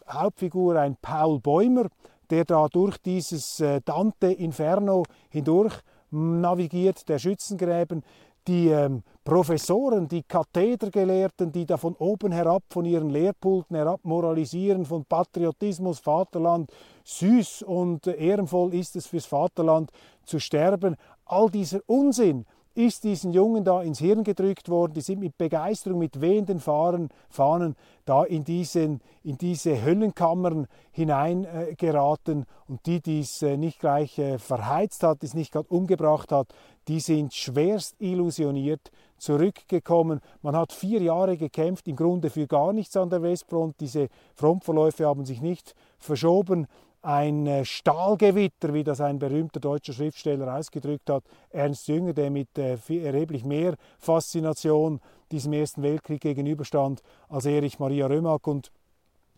Hauptfigur 0.10 0.80
ein 0.80 0.98
Paul 1.00 1.40
Bäumer, 1.40 1.86
der 2.32 2.46
da 2.46 2.68
durch 2.68 2.98
dieses 2.98 3.60
äh, 3.60 3.82
Dante 3.84 4.28
Inferno 4.28 5.04
hindurch 5.30 5.76
navigiert, 6.10 7.08
der 7.10 7.20
Schützengräben, 7.20 8.04
die 8.48 8.70
ähm, 8.70 9.04
Professoren, 9.24 10.08
die 10.08 10.24
Kathedergelehrten, 10.24 11.52
die 11.52 11.66
da 11.66 11.78
von 11.78 11.96
oben 11.96 12.32
herab, 12.32 12.64
von 12.70 12.86
ihren 12.86 13.10
Lehrpulten 13.10 13.76
herab 13.76 14.00
moralisieren, 14.04 14.86
von 14.86 15.06
Patriotismus, 15.06 16.00
Vaterland, 16.00 16.72
süß 17.04 17.64
und 17.64 18.08
ehrenvoll 18.08 18.74
ist 18.74 18.96
es 18.96 19.06
fürs 19.08 19.26
Vaterland 19.26 19.92
zu 20.24 20.40
sterben. 20.40 20.96
All 21.26 21.50
dieser 21.50 21.82
Unsinn 21.86 22.46
ist 22.74 23.04
diesen 23.04 23.34
Jungen 23.34 23.64
da 23.64 23.82
ins 23.82 24.00
Hirn 24.00 24.24
gedrückt 24.24 24.70
worden. 24.70 24.94
Die 24.94 25.02
sind 25.02 25.20
mit 25.20 25.38
Begeisterung, 25.38 26.00
mit 26.00 26.22
wehenden 26.22 26.60
Fahnen, 26.60 27.10
Fahnen 27.30 27.76
da 28.06 28.24
in, 28.24 28.44
diesen, 28.44 29.02
in 29.24 29.38
diese 29.38 29.84
Höllenkammern 29.84 30.68
hineingeraten. 30.92 32.42
Äh, 32.42 32.72
und 32.72 32.86
die, 32.86 33.02
die 33.02 33.20
es 33.20 33.42
äh, 33.42 33.58
nicht 33.58 33.80
gleich 33.80 34.18
äh, 34.20 34.38
verheizt 34.38 35.04
hat, 35.04 35.22
die 35.22 35.26
es 35.26 35.34
nicht 35.34 35.52
gerade 35.52 35.68
umgebracht 35.68 36.32
hat, 36.32 36.54
die 36.88 37.00
sind 37.00 37.34
schwerst 37.34 37.96
illusioniert 38.00 38.92
zurückgekommen. 39.18 40.20
Man 40.42 40.56
hat 40.56 40.74
vier 40.74 41.02
Jahre 41.02 41.38
gekämpft, 41.38 41.88
im 41.88 41.96
Grunde 41.96 42.30
für 42.30 42.48
gar 42.48 42.74
nichts 42.74 42.98
an 42.98 43.10
der 43.10 43.22
Westfront. 43.22 43.80
Diese 43.80 44.08
Frontverläufe 44.34 45.06
haben 45.06 45.26
sich 45.26 45.42
nicht 45.42 45.76
verschoben 46.00 46.68
ein 47.02 47.48
äh, 47.48 47.66
Stahlgewitter, 47.66 48.74
wie 48.74 48.84
das 48.84 49.02
ein 49.02 49.20
berühmter 49.20 49.60
deutscher 49.60 49.94
Schriftsteller 49.94 50.56
ausgedrückt 50.56 51.10
hat, 51.10 51.24
Ernst 51.50 51.88
Jünger, 51.88 52.14
der 52.14 52.30
mit 52.30 52.58
äh, 52.58 52.78
erheblich 52.90 53.44
mehr 53.44 53.76
Faszination 54.00 55.00
diesem 55.32 55.54
Ersten 55.54 55.82
Weltkrieg 55.82 56.22
gegenüberstand 56.22 57.02
als 57.30 57.46
Erich 57.46 57.80
Maria 57.80 58.08
Römack. 58.08 58.46
Und 58.48 58.72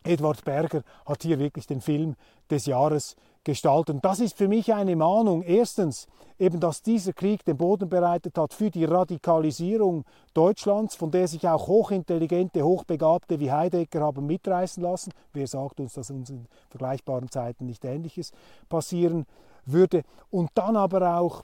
Edward 0.03 0.43
Berger 0.43 0.83
hat 1.05 1.23
hier 1.23 1.39
wirklich 1.39 1.67
den 1.67 1.81
Film 1.81 2.15
des 2.49 2.65
Jahres 2.65 3.15
gestalten. 3.43 3.99
Das 4.01 4.19
ist 4.19 4.37
für 4.37 4.47
mich 4.47 4.73
eine 4.73 4.95
Mahnung. 4.95 5.43
Erstens, 5.43 6.07
eben, 6.39 6.59
dass 6.59 6.81
dieser 6.81 7.13
Krieg 7.13 7.43
den 7.45 7.57
Boden 7.57 7.89
bereitet 7.89 8.37
hat 8.37 8.53
für 8.53 8.71
die 8.71 8.85
Radikalisierung 8.85 10.05
Deutschlands, 10.33 10.95
von 10.95 11.11
der 11.11 11.27
sich 11.27 11.47
auch 11.47 11.67
hochintelligente, 11.67 12.63
hochbegabte 12.63 13.39
wie 13.39 13.51
Heidegger 13.51 14.01
haben 14.01 14.25
mitreißen 14.25 14.81
lassen. 14.81 15.13
Wer 15.33 15.47
sagt 15.47 15.79
uns, 15.79 15.93
dass 15.93 16.09
uns 16.09 16.29
in 16.29 16.47
vergleichbaren 16.69 17.29
Zeiten 17.29 17.65
nicht 17.65 17.83
Ähnliches 17.85 18.31
passieren 18.69 19.25
würde? 19.65 20.03
Und 20.29 20.49
dann 20.55 20.75
aber 20.75 21.17
auch 21.19 21.43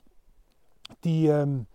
die, 1.04 1.26
ähm, 1.26 1.66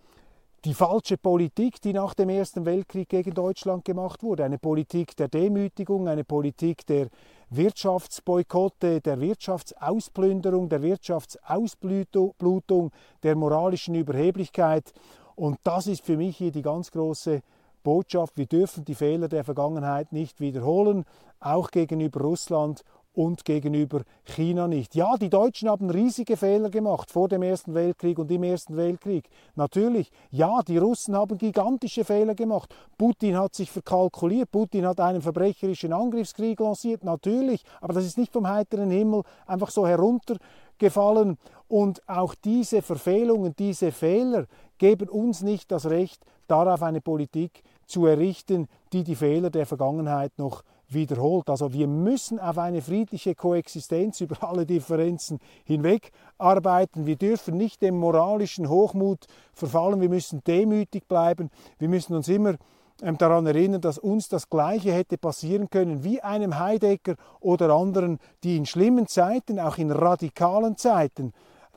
die 0.64 0.74
falsche 0.74 1.16
Politik, 1.16 1.80
die 1.80 1.92
nach 1.92 2.14
dem 2.14 2.28
Ersten 2.28 2.66
Weltkrieg 2.66 3.08
gegen 3.08 3.34
Deutschland 3.34 3.84
gemacht 3.84 4.22
wurde. 4.22 4.44
Eine 4.44 4.58
Politik 4.58 5.16
der 5.16 5.28
Demütigung, 5.28 6.08
eine 6.08 6.24
Politik 6.24 6.84
der 6.86 7.08
Wirtschaftsboykotte, 7.50 9.00
der 9.00 9.20
Wirtschaftsausplünderung, 9.20 10.68
der 10.68 10.82
Wirtschaftsausblutung, 10.82 12.90
der 13.22 13.36
moralischen 13.36 13.94
Überheblichkeit. 13.94 14.92
Und 15.36 15.58
das 15.62 15.86
ist 15.86 16.04
für 16.04 16.16
mich 16.16 16.36
hier 16.36 16.50
die 16.50 16.62
ganz 16.62 16.90
große 16.90 17.42
Botschaft. 17.84 18.36
Wir 18.36 18.46
dürfen 18.46 18.84
die 18.84 18.96
Fehler 18.96 19.28
der 19.28 19.44
Vergangenheit 19.44 20.12
nicht 20.12 20.40
wiederholen, 20.40 21.04
auch 21.38 21.70
gegenüber 21.70 22.20
Russland 22.20 22.82
und 23.16 23.44
gegenüber 23.44 24.02
China 24.24 24.68
nicht. 24.68 24.94
Ja, 24.94 25.16
die 25.16 25.30
Deutschen 25.30 25.70
haben 25.70 25.88
riesige 25.88 26.36
Fehler 26.36 26.68
gemacht 26.68 27.10
vor 27.10 27.28
dem 27.28 27.42
Ersten 27.42 27.74
Weltkrieg 27.74 28.18
und 28.18 28.30
im 28.30 28.42
Ersten 28.42 28.76
Weltkrieg. 28.76 29.28
Natürlich, 29.54 30.10
ja, 30.30 30.60
die 30.62 30.76
Russen 30.76 31.16
haben 31.16 31.38
gigantische 31.38 32.04
Fehler 32.04 32.34
gemacht. 32.34 32.74
Putin 32.98 33.38
hat 33.38 33.54
sich 33.54 33.70
verkalkuliert, 33.70 34.50
Putin 34.50 34.86
hat 34.86 35.00
einen 35.00 35.22
verbrecherischen 35.22 35.94
Angriffskrieg 35.94 36.60
lanciert, 36.60 37.04
natürlich, 37.04 37.64
aber 37.80 37.94
das 37.94 38.04
ist 38.04 38.18
nicht 38.18 38.32
vom 38.32 38.46
heiteren 38.46 38.90
Himmel 38.90 39.22
einfach 39.46 39.70
so 39.70 39.86
heruntergefallen. 39.86 41.38
Und 41.68 42.06
auch 42.08 42.34
diese 42.34 42.82
Verfehlungen, 42.82 43.54
diese 43.58 43.92
Fehler 43.92 44.46
geben 44.76 45.08
uns 45.08 45.42
nicht 45.42 45.72
das 45.72 45.86
Recht, 45.86 46.22
darauf 46.48 46.82
eine 46.82 47.00
Politik 47.00 47.62
zu 47.86 48.04
errichten, 48.06 48.68
die 48.92 49.04
die 49.04 49.16
Fehler 49.16 49.48
der 49.48 49.64
Vergangenheit 49.64 50.32
noch 50.36 50.62
wiederholt. 50.88 51.48
Also 51.50 51.72
wir 51.72 51.86
müssen 51.86 52.38
auf 52.38 52.58
eine 52.58 52.82
friedliche 52.82 53.34
Koexistenz 53.34 54.20
über 54.20 54.48
alle 54.48 54.66
Differenzen 54.66 55.38
hinweg 55.64 56.12
arbeiten. 56.38 57.06
Wir 57.06 57.16
dürfen 57.16 57.56
nicht 57.56 57.82
dem 57.82 57.98
moralischen 57.98 58.68
Hochmut 58.68 59.26
verfallen. 59.52 60.00
Wir 60.00 60.08
müssen 60.08 60.42
demütig 60.44 61.08
bleiben. 61.08 61.50
Wir 61.78 61.88
müssen 61.88 62.14
uns 62.14 62.28
immer 62.28 62.54
ähm, 63.02 63.18
daran 63.18 63.46
erinnern, 63.46 63.80
dass 63.80 63.98
uns 63.98 64.28
das 64.28 64.48
Gleiche 64.48 64.92
hätte 64.92 65.18
passieren 65.18 65.68
können 65.68 66.02
wie 66.02 66.22
einem 66.22 66.58
Heidegger 66.58 67.16
oder 67.40 67.70
anderen, 67.70 68.18
die 68.42 68.56
in 68.56 68.64
schlimmen 68.64 69.06
Zeiten, 69.06 69.60
auch 69.60 69.76
in 69.76 69.90
radikalen 69.90 70.76
Zeiten, 70.78 71.32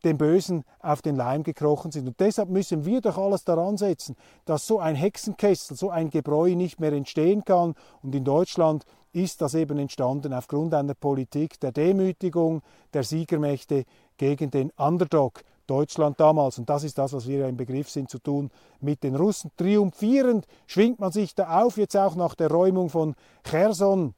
dem 0.05 0.17
Bösen 0.17 0.63
auf 0.79 1.01
den 1.01 1.17
Leim 1.17 1.43
gekrochen 1.43 1.91
sind. 1.91 2.07
Und 2.07 2.19
deshalb 2.21 2.49
müssen 2.49 2.85
wir 2.85 3.01
doch 3.01 3.17
alles 3.17 3.43
daran 3.43 3.75
setzen, 3.75 4.15
dass 4.45 4.65
so 4.65 4.79
ein 4.79 4.95
Hexenkessel, 4.95 5.75
so 5.75 5.89
ein 5.89 6.09
Gebräu 6.09 6.55
nicht 6.55 6.79
mehr 6.79 6.93
entstehen 6.93 7.43
kann. 7.43 7.73
Und 8.01 8.15
in 8.15 8.23
Deutschland 8.23 8.85
ist 9.11 9.41
das 9.41 9.53
eben 9.55 9.79
entstanden 9.79 10.33
aufgrund 10.33 10.73
einer 10.73 10.93
Politik 10.93 11.59
der 11.59 11.71
Demütigung 11.71 12.61
der 12.93 13.03
Siegermächte 13.03 13.85
gegen 14.17 14.51
den 14.51 14.71
Underdog 14.71 15.41
Deutschland 15.69 16.19
damals. 16.19 16.57
Und 16.57 16.69
das 16.69 16.83
ist 16.83 16.97
das, 16.97 17.13
was 17.13 17.27
wir 17.27 17.47
im 17.47 17.57
Begriff 17.57 17.89
sind 17.89 18.09
zu 18.09 18.19
tun 18.19 18.49
mit 18.81 19.03
den 19.03 19.15
Russen. 19.15 19.51
Triumphierend 19.55 20.45
schwingt 20.65 20.99
man 20.99 21.11
sich 21.11 21.35
da 21.35 21.61
auf, 21.61 21.77
jetzt 21.77 21.95
auch 21.95 22.15
nach 22.15 22.35
der 22.35 22.49
Räumung 22.49 22.89
von 22.89 23.15
Cherson. 23.43 24.15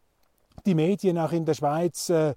Die 0.65 0.75
Medien 0.75 1.17
auch 1.17 1.31
in 1.31 1.45
der 1.45 1.53
Schweiz 1.53 2.09
äh, 2.09 2.35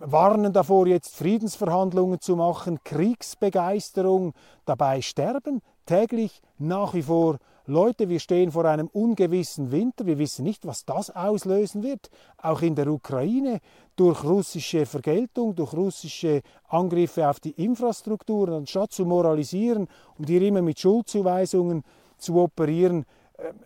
warnen 0.00 0.52
davor, 0.52 0.86
jetzt 0.86 1.16
Friedensverhandlungen 1.16 2.20
zu 2.20 2.36
machen, 2.36 2.78
Kriegsbegeisterung. 2.84 4.32
Dabei 4.64 5.02
sterben 5.02 5.60
täglich 5.84 6.40
nach 6.58 6.94
wie 6.94 7.02
vor 7.02 7.38
Leute, 7.68 8.08
wir 8.08 8.20
stehen 8.20 8.52
vor 8.52 8.64
einem 8.64 8.86
ungewissen 8.86 9.72
Winter, 9.72 10.06
wir 10.06 10.18
wissen 10.18 10.44
nicht, 10.44 10.66
was 10.66 10.84
das 10.84 11.10
auslösen 11.10 11.82
wird. 11.82 12.10
Auch 12.38 12.62
in 12.62 12.76
der 12.76 12.86
Ukraine 12.86 13.60
durch 13.96 14.22
russische 14.22 14.86
Vergeltung, 14.86 15.56
durch 15.56 15.72
russische 15.72 16.42
Angriffe 16.68 17.28
auf 17.28 17.40
die 17.40 17.50
Infrastruktur, 17.50 18.50
anstatt 18.50 18.92
zu 18.92 19.04
moralisieren 19.04 19.88
und 20.16 20.28
hier 20.28 20.42
immer 20.42 20.62
mit 20.62 20.78
Schuldzuweisungen 20.78 21.82
zu 22.18 22.36
operieren, 22.36 23.04
ähm, 23.38 23.58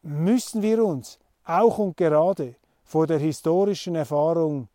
müssen 0.00 0.62
wir 0.62 0.82
uns 0.82 1.18
auch 1.44 1.76
und 1.76 1.96
gerade 1.96 2.56
vor 2.84 3.06
der 3.06 3.18
historischen 3.18 3.96
Erfahrung 3.96 4.68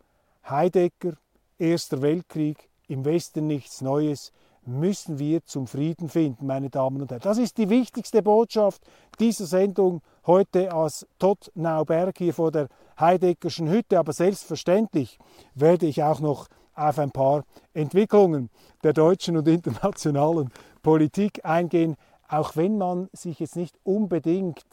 Heidegger, 0.48 1.14
Erster 1.58 2.00
Weltkrieg, 2.00 2.68
im 2.86 3.04
Westen 3.04 3.46
nichts 3.46 3.80
Neues, 3.80 4.32
müssen 4.64 5.18
wir 5.18 5.44
zum 5.44 5.66
Frieden 5.66 6.08
finden, 6.08 6.46
meine 6.46 6.70
Damen 6.70 7.02
und 7.02 7.10
Herren. 7.10 7.22
Das 7.22 7.38
ist 7.38 7.58
die 7.58 7.68
wichtigste 7.68 8.22
Botschaft 8.22 8.82
dieser 9.18 9.46
Sendung 9.46 10.02
heute 10.26 10.72
aus 10.72 11.06
Tottnauberg 11.18 12.16
hier 12.16 12.34
vor 12.34 12.52
der 12.52 12.68
Heideggerschen 12.98 13.68
Hütte. 13.68 13.98
Aber 13.98 14.12
selbstverständlich 14.12 15.18
werde 15.54 15.86
ich 15.86 16.02
auch 16.02 16.20
noch 16.20 16.48
auf 16.74 16.98
ein 16.98 17.10
paar 17.10 17.44
Entwicklungen 17.74 18.50
der 18.82 18.92
deutschen 18.92 19.36
und 19.36 19.48
internationalen 19.48 20.50
Politik 20.82 21.44
eingehen, 21.44 21.96
auch 22.28 22.56
wenn 22.56 22.78
man 22.78 23.08
sich 23.12 23.40
jetzt 23.40 23.56
nicht 23.56 23.78
unbedingt 23.82 24.64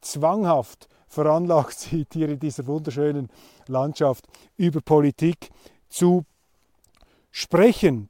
zwanghaft 0.00 0.88
veranlagt 1.08 1.78
sieht, 1.78 2.12
hier 2.12 2.28
in 2.28 2.38
dieser 2.38 2.66
wunderschönen 2.66 3.28
Landschaft 3.66 4.26
über 4.56 4.80
Politik 4.80 5.50
zu 5.88 6.24
sprechen. 7.30 8.09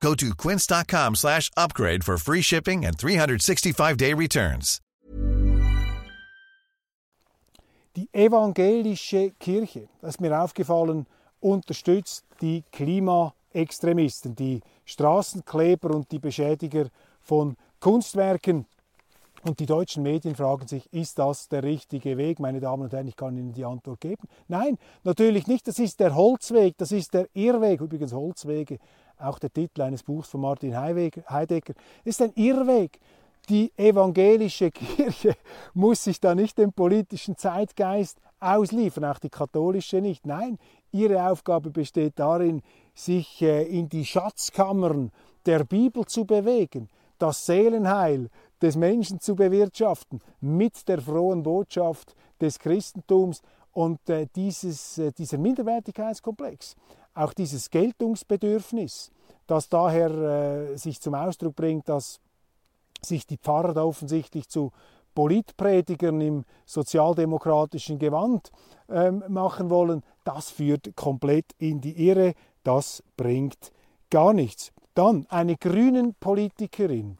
Go 0.00 0.14
to 0.14 0.34
quince.com 0.34 1.14
slash 1.14 1.50
upgrade 1.56 2.04
for 2.04 2.16
free 2.16 2.42
shipping 2.42 2.84
and 2.86 2.96
365-day 2.96 4.14
returns. 4.14 4.80
Die 7.96 8.08
evangelische 8.12 9.32
Kirche, 9.40 9.88
das 10.00 10.10
ist 10.10 10.20
mir 10.20 10.40
aufgefallen, 10.40 11.06
unterstützt 11.40 12.24
die 12.40 12.62
Klimaextremisten, 12.70 14.36
die 14.36 14.60
Straßenkleber 14.84 15.90
und 15.90 16.10
die 16.12 16.20
Beschädiger 16.20 16.86
von 17.20 17.56
Kunstwerken. 17.80 18.66
Und 19.42 19.58
die 19.58 19.66
deutschen 19.66 20.02
Medien 20.02 20.36
fragen 20.36 20.68
sich, 20.68 20.92
ist 20.92 21.18
das 21.18 21.48
der 21.48 21.62
richtige 21.62 22.16
Weg? 22.18 22.40
Meine 22.40 22.60
Damen 22.60 22.84
und 22.84 22.92
Herren, 22.92 23.08
ich 23.08 23.16
kann 23.16 23.36
Ihnen 23.36 23.54
die 23.54 23.64
Antwort 23.64 24.00
geben. 24.00 24.28
Nein, 24.48 24.78
natürlich 25.02 25.46
nicht. 25.46 25.66
Das 25.66 25.78
ist 25.78 25.98
der 25.98 26.14
Holzweg, 26.14 26.76
das 26.76 26.92
ist 26.92 27.14
der 27.14 27.26
Irrweg. 27.32 27.80
Übrigens 27.80 28.12
Holzwege, 28.12 28.78
auch 29.20 29.38
der 29.38 29.52
Titel 29.52 29.82
eines 29.82 30.02
Buchs 30.02 30.28
von 30.28 30.40
Martin 30.40 30.76
Heidegger, 30.76 31.74
ist 32.04 32.22
ein 32.22 32.32
Irrweg. 32.34 32.98
Die 33.48 33.72
evangelische 33.76 34.70
Kirche 34.70 35.34
muss 35.74 36.04
sich 36.04 36.20
da 36.20 36.34
nicht 36.34 36.58
dem 36.58 36.72
politischen 36.72 37.36
Zeitgeist 37.36 38.20
ausliefern, 38.38 39.04
auch 39.04 39.18
die 39.18 39.30
katholische 39.30 40.00
nicht. 40.00 40.26
Nein, 40.26 40.58
ihre 40.92 41.30
Aufgabe 41.30 41.70
besteht 41.70 42.14
darin, 42.16 42.62
sich 42.94 43.42
äh, 43.42 43.64
in 43.64 43.88
die 43.88 44.04
Schatzkammern 44.04 45.10
der 45.46 45.64
Bibel 45.64 46.04
zu 46.06 46.24
bewegen, 46.24 46.88
das 47.18 47.46
Seelenheil 47.46 48.28
des 48.60 48.76
Menschen 48.76 49.20
zu 49.20 49.34
bewirtschaften 49.34 50.20
mit 50.40 50.88
der 50.88 51.00
frohen 51.00 51.42
Botschaft 51.42 52.14
des 52.40 52.58
Christentums 52.58 53.42
und 53.72 54.08
äh, 54.10 54.26
dieses, 54.34 54.98
äh, 54.98 55.12
dieser 55.12 55.38
Minderwertigkeitskomplex, 55.38 56.76
auch 57.14 57.32
dieses 57.32 57.70
Geltungsbedürfnis, 57.70 59.10
das 59.46 59.68
daher 59.68 60.10
äh, 60.10 60.76
sich 60.76 61.00
zum 61.00 61.14
Ausdruck 61.14 61.56
bringt, 61.56 61.88
dass 61.88 62.20
sich 63.02 63.26
die 63.26 63.38
Pfarrer 63.38 63.74
da 63.74 63.84
offensichtlich 63.84 64.48
zu 64.48 64.70
Politpredigern 65.14 66.20
im 66.20 66.44
sozialdemokratischen 66.66 67.98
Gewand 67.98 68.52
ähm, 68.88 69.24
machen 69.28 69.70
wollen, 69.70 70.02
das 70.24 70.50
führt 70.50 70.94
komplett 70.94 71.46
in 71.58 71.80
die 71.80 72.08
Irre, 72.08 72.34
das 72.62 73.02
bringt 73.16 73.72
gar 74.10 74.32
nichts. 74.32 74.70
Dann 74.94 75.26
eine 75.28 75.56
grünen 75.56 76.14
Politikerin 76.14 77.18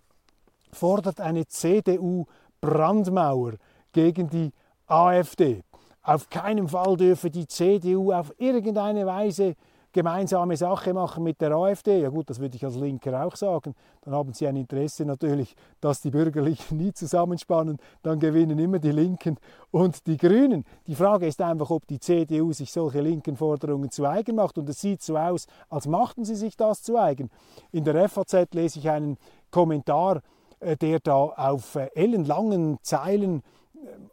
fordert 0.72 1.20
eine 1.20 1.48
CDU-Brandmauer 1.48 3.55
gegen 3.92 4.31
die 4.31 4.53
AfD. 4.87 5.64
Auf 6.03 6.31
keinen 6.31 6.68
Fall 6.68 6.96
dürfe 6.96 7.29
die 7.31 7.46
CDU 7.46 8.11
auf 8.12 8.33
irgendeine 8.38 9.05
Weise 9.07 9.55
gemeinsame 9.92 10.57
Sache 10.57 10.94
machen 10.94 11.24
mit 11.24 11.40
der 11.40 11.53
AfD. 11.53 12.00
Ja 12.00 12.09
gut, 12.09 12.31
das 12.31 12.38
würde 12.40 12.57
ich 12.57 12.64
als 12.64 12.76
Linker 12.76 13.24
auch 13.24 13.37
sagen. 13.37 13.74
Dann 14.03 14.14
haben 14.14 14.33
sie 14.33 14.46
ein 14.46 14.57
Interesse 14.57 15.05
natürlich, 15.05 15.55
dass 15.81 16.00
die 16.00 16.11
Bürgerlichen 16.11 16.76
nie 16.79 16.92
zusammenspannen. 16.92 17.79
Dann 18.03 18.20
gewinnen 18.20 18.59
immer 18.59 18.79
die 18.79 18.92
Linken 18.92 19.37
und 19.70 20.07
die 20.07 20.16
Grünen. 20.16 20.64
Die 20.87 20.94
Frage 20.94 21.26
ist 21.26 21.40
einfach, 21.40 21.70
ob 21.70 21.87
die 21.87 21.98
CDU 21.98 22.53
sich 22.53 22.72
solche 22.72 23.00
linken 23.00 23.37
Forderungen 23.37 23.90
zu 23.90 24.07
eigen 24.07 24.37
macht. 24.37 24.59
Und 24.59 24.68
es 24.68 24.81
sieht 24.81 25.03
so 25.03 25.16
aus, 25.16 25.46
als 25.68 25.87
machten 25.87 26.24
sie 26.24 26.37
sich 26.37 26.57
das 26.57 26.83
zu 26.83 26.96
eigen. 26.96 27.31
In 27.72 27.85
der 27.85 28.09
FAZ 28.09 28.55
lese 28.55 28.79
ich 28.79 28.88
einen 28.88 29.18
Kommentar, 29.50 30.22
äh, 30.61 30.76
der 30.76 31.00
da 31.00 31.14
auf 31.14 31.74
äh, 31.74 31.90
ellenlangen 31.94 32.79
Zeilen 32.83 33.42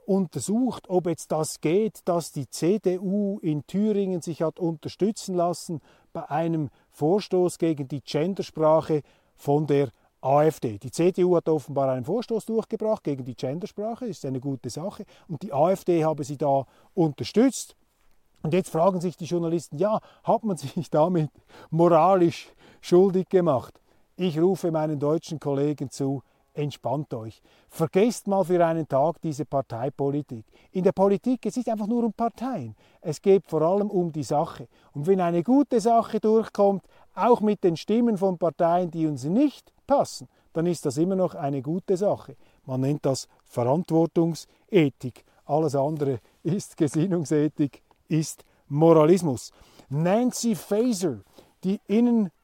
untersucht, 0.05 0.89
ob 0.89 1.07
jetzt 1.07 1.31
das 1.31 1.59
geht, 1.61 1.99
dass 2.05 2.31
die 2.31 2.49
CDU 2.49 3.39
in 3.41 3.65
Thüringen 3.67 4.21
sich 4.21 4.41
hat 4.41 4.59
unterstützen 4.59 5.35
lassen 5.35 5.81
bei 6.13 6.29
einem 6.29 6.69
Vorstoß 6.91 7.57
gegen 7.57 7.87
die 7.87 8.01
Gendersprache 8.01 9.01
von 9.35 9.67
der 9.67 9.89
AfD. 10.21 10.77
Die 10.79 10.91
CDU 10.91 11.35
hat 11.35 11.47
offenbar 11.47 11.89
einen 11.91 12.05
Vorstoß 12.05 12.45
durchgebracht 12.45 13.03
gegen 13.03 13.23
die 13.23 13.35
Gendersprache, 13.35 14.07
das 14.07 14.17
ist 14.17 14.25
eine 14.25 14.39
gute 14.39 14.69
Sache, 14.69 15.05
und 15.27 15.41
die 15.41 15.53
AfD 15.53 16.03
habe 16.03 16.23
sie 16.23 16.37
da 16.37 16.65
unterstützt. 16.93 17.75
Und 18.43 18.53
jetzt 18.53 18.69
fragen 18.69 19.01
sich 19.01 19.17
die 19.17 19.25
Journalisten, 19.25 19.77
ja, 19.77 19.99
hat 20.23 20.43
man 20.43 20.57
sich 20.57 20.73
damit 20.91 21.29
moralisch 21.69 22.49
schuldig 22.81 23.29
gemacht? 23.29 23.79
Ich 24.15 24.39
rufe 24.39 24.71
meinen 24.71 24.99
deutschen 24.99 25.39
Kollegen 25.39 25.91
zu, 25.91 26.23
entspannt 26.57 27.13
euch. 27.13 27.41
Vergesst 27.69 28.27
mal 28.27 28.43
für 28.43 28.65
einen 28.65 28.87
Tag 28.87 29.21
diese 29.21 29.45
Parteipolitik. 29.45 30.45
In 30.71 30.83
der 30.83 30.91
Politik 30.91 31.45
es 31.45 31.57
ist 31.57 31.69
einfach 31.69 31.87
nur 31.87 32.03
um 32.03 32.13
Parteien. 32.13 32.75
Es 33.01 33.21
geht 33.21 33.43
vor 33.47 33.61
allem 33.61 33.89
um 33.89 34.11
die 34.11 34.23
Sache. 34.23 34.67
Und 34.93 35.07
wenn 35.07 35.21
eine 35.21 35.43
gute 35.43 35.79
Sache 35.79 36.19
durchkommt, 36.19 36.83
auch 37.15 37.41
mit 37.41 37.63
den 37.63 37.77
Stimmen 37.77 38.17
von 38.17 38.37
Parteien, 38.37 38.91
die 38.91 39.07
uns 39.07 39.23
nicht 39.23 39.71
passen, 39.85 40.27
dann 40.53 40.65
ist 40.65 40.85
das 40.85 40.97
immer 40.97 41.15
noch 41.15 41.35
eine 41.35 41.61
gute 41.61 41.97
Sache. 41.97 42.35
Man 42.65 42.81
nennt 42.81 43.05
das 43.05 43.27
Verantwortungsethik. 43.45 45.23
Alles 45.45 45.75
andere 45.75 46.19
ist 46.43 46.75
Gesinnungsethik, 46.75 47.81
ist 48.07 48.43
Moralismus. 48.67 49.51
Nancy 49.89 50.55
Faeser, 50.55 51.19
die 51.63 51.79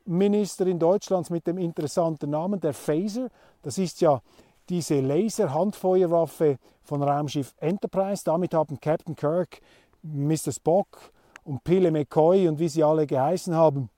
Innenministerin 0.06 0.80
Deutschlands 0.80 1.30
mit 1.30 1.48
dem 1.48 1.58
interessanten 1.58 2.30
Namen 2.30 2.60
der 2.60 2.74
Phaser. 2.74 3.30
Das 3.62 3.78
ist 3.78 4.02
ja 4.02 4.22
diese 4.70 5.00
Laser-Handfeuerwaffe 5.00 6.58
von 6.82 7.02
Raumschiff 7.02 7.54
Enterprise. 7.58 8.24
Damit 8.26 8.54
haben 8.54 8.80
Captain 8.80 9.16
Kirk, 9.16 9.62
Mr. 10.02 10.52
Spock 10.52 11.12
und 11.44 11.64
Pille 11.64 11.92
McCoy 11.92 12.48
und 12.48 12.60
wie 12.60 12.70
sie 12.70 12.84
alle 12.84 13.08
geheißen 13.08 13.56
haben, 13.56 13.90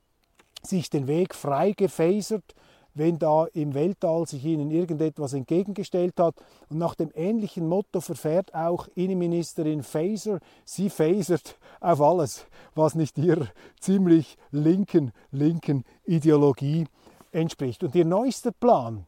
sich 0.61 0.89
den 0.89 1.07
Weg 1.07 1.33
frei 1.33 1.71
gefasert 1.71 2.53
wenn 2.95 3.19
da 3.19 3.45
im 3.53 3.73
Weltall 3.73 4.25
sich 4.25 4.43
ihnen 4.43 4.71
irgendetwas 4.71 5.33
entgegengestellt 5.33 6.19
hat. 6.19 6.35
Und 6.69 6.79
nach 6.79 6.95
dem 6.95 7.11
ähnlichen 7.13 7.67
Motto 7.67 8.01
verfährt 8.01 8.55
auch 8.55 8.87
Innenministerin 8.95 9.83
Faeser. 9.83 10.39
Sie 10.63 10.89
phasert 10.89 11.57
auf 11.81 12.01
alles, 12.01 12.47
was 12.73 12.95
nicht 12.95 13.17
ihrer 13.17 13.47
ziemlich 13.79 14.37
linken, 14.51 15.11
linken 15.31 15.83
Ideologie 16.05 16.87
entspricht. 17.31 17.83
Und 17.83 17.93
ihr 17.95 18.05
neuester 18.05 18.51
Plan 18.51 19.05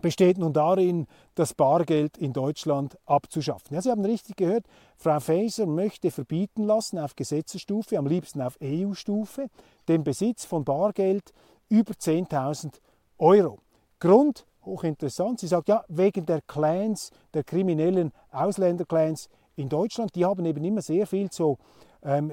besteht 0.00 0.38
nun 0.38 0.52
darin, 0.52 1.06
das 1.34 1.54
Bargeld 1.54 2.16
in 2.16 2.32
Deutschland 2.32 2.96
abzuschaffen. 3.04 3.74
Ja, 3.74 3.82
Sie 3.82 3.90
haben 3.90 4.04
richtig 4.04 4.36
gehört, 4.36 4.64
Frau 4.96 5.18
Faeser 5.18 5.66
möchte 5.66 6.10
verbieten 6.10 6.64
lassen 6.64 6.98
auf 6.98 7.16
Gesetzesstufe, 7.16 7.98
am 7.98 8.06
liebsten 8.06 8.40
auf 8.40 8.56
EU-Stufe, 8.62 9.48
den 9.88 10.04
Besitz 10.04 10.44
von 10.44 10.64
Bargeld 10.64 11.32
über 11.68 11.92
10.000 11.92 12.74
Euro. 13.18 13.58
Grund, 14.00 14.46
hochinteressant, 14.64 15.40
sie 15.40 15.48
sagt 15.48 15.68
ja, 15.68 15.84
wegen 15.88 16.24
der 16.24 16.40
Clans, 16.42 17.10
der 17.34 17.44
kriminellen 17.44 18.12
Ausländerclans 18.30 19.28
in 19.56 19.68
Deutschland, 19.68 20.14
die 20.14 20.24
haben 20.24 20.44
eben 20.44 20.64
immer 20.64 20.82
sehr 20.82 21.06
viel 21.06 21.30
so 21.32 21.58
ähm, 22.02 22.30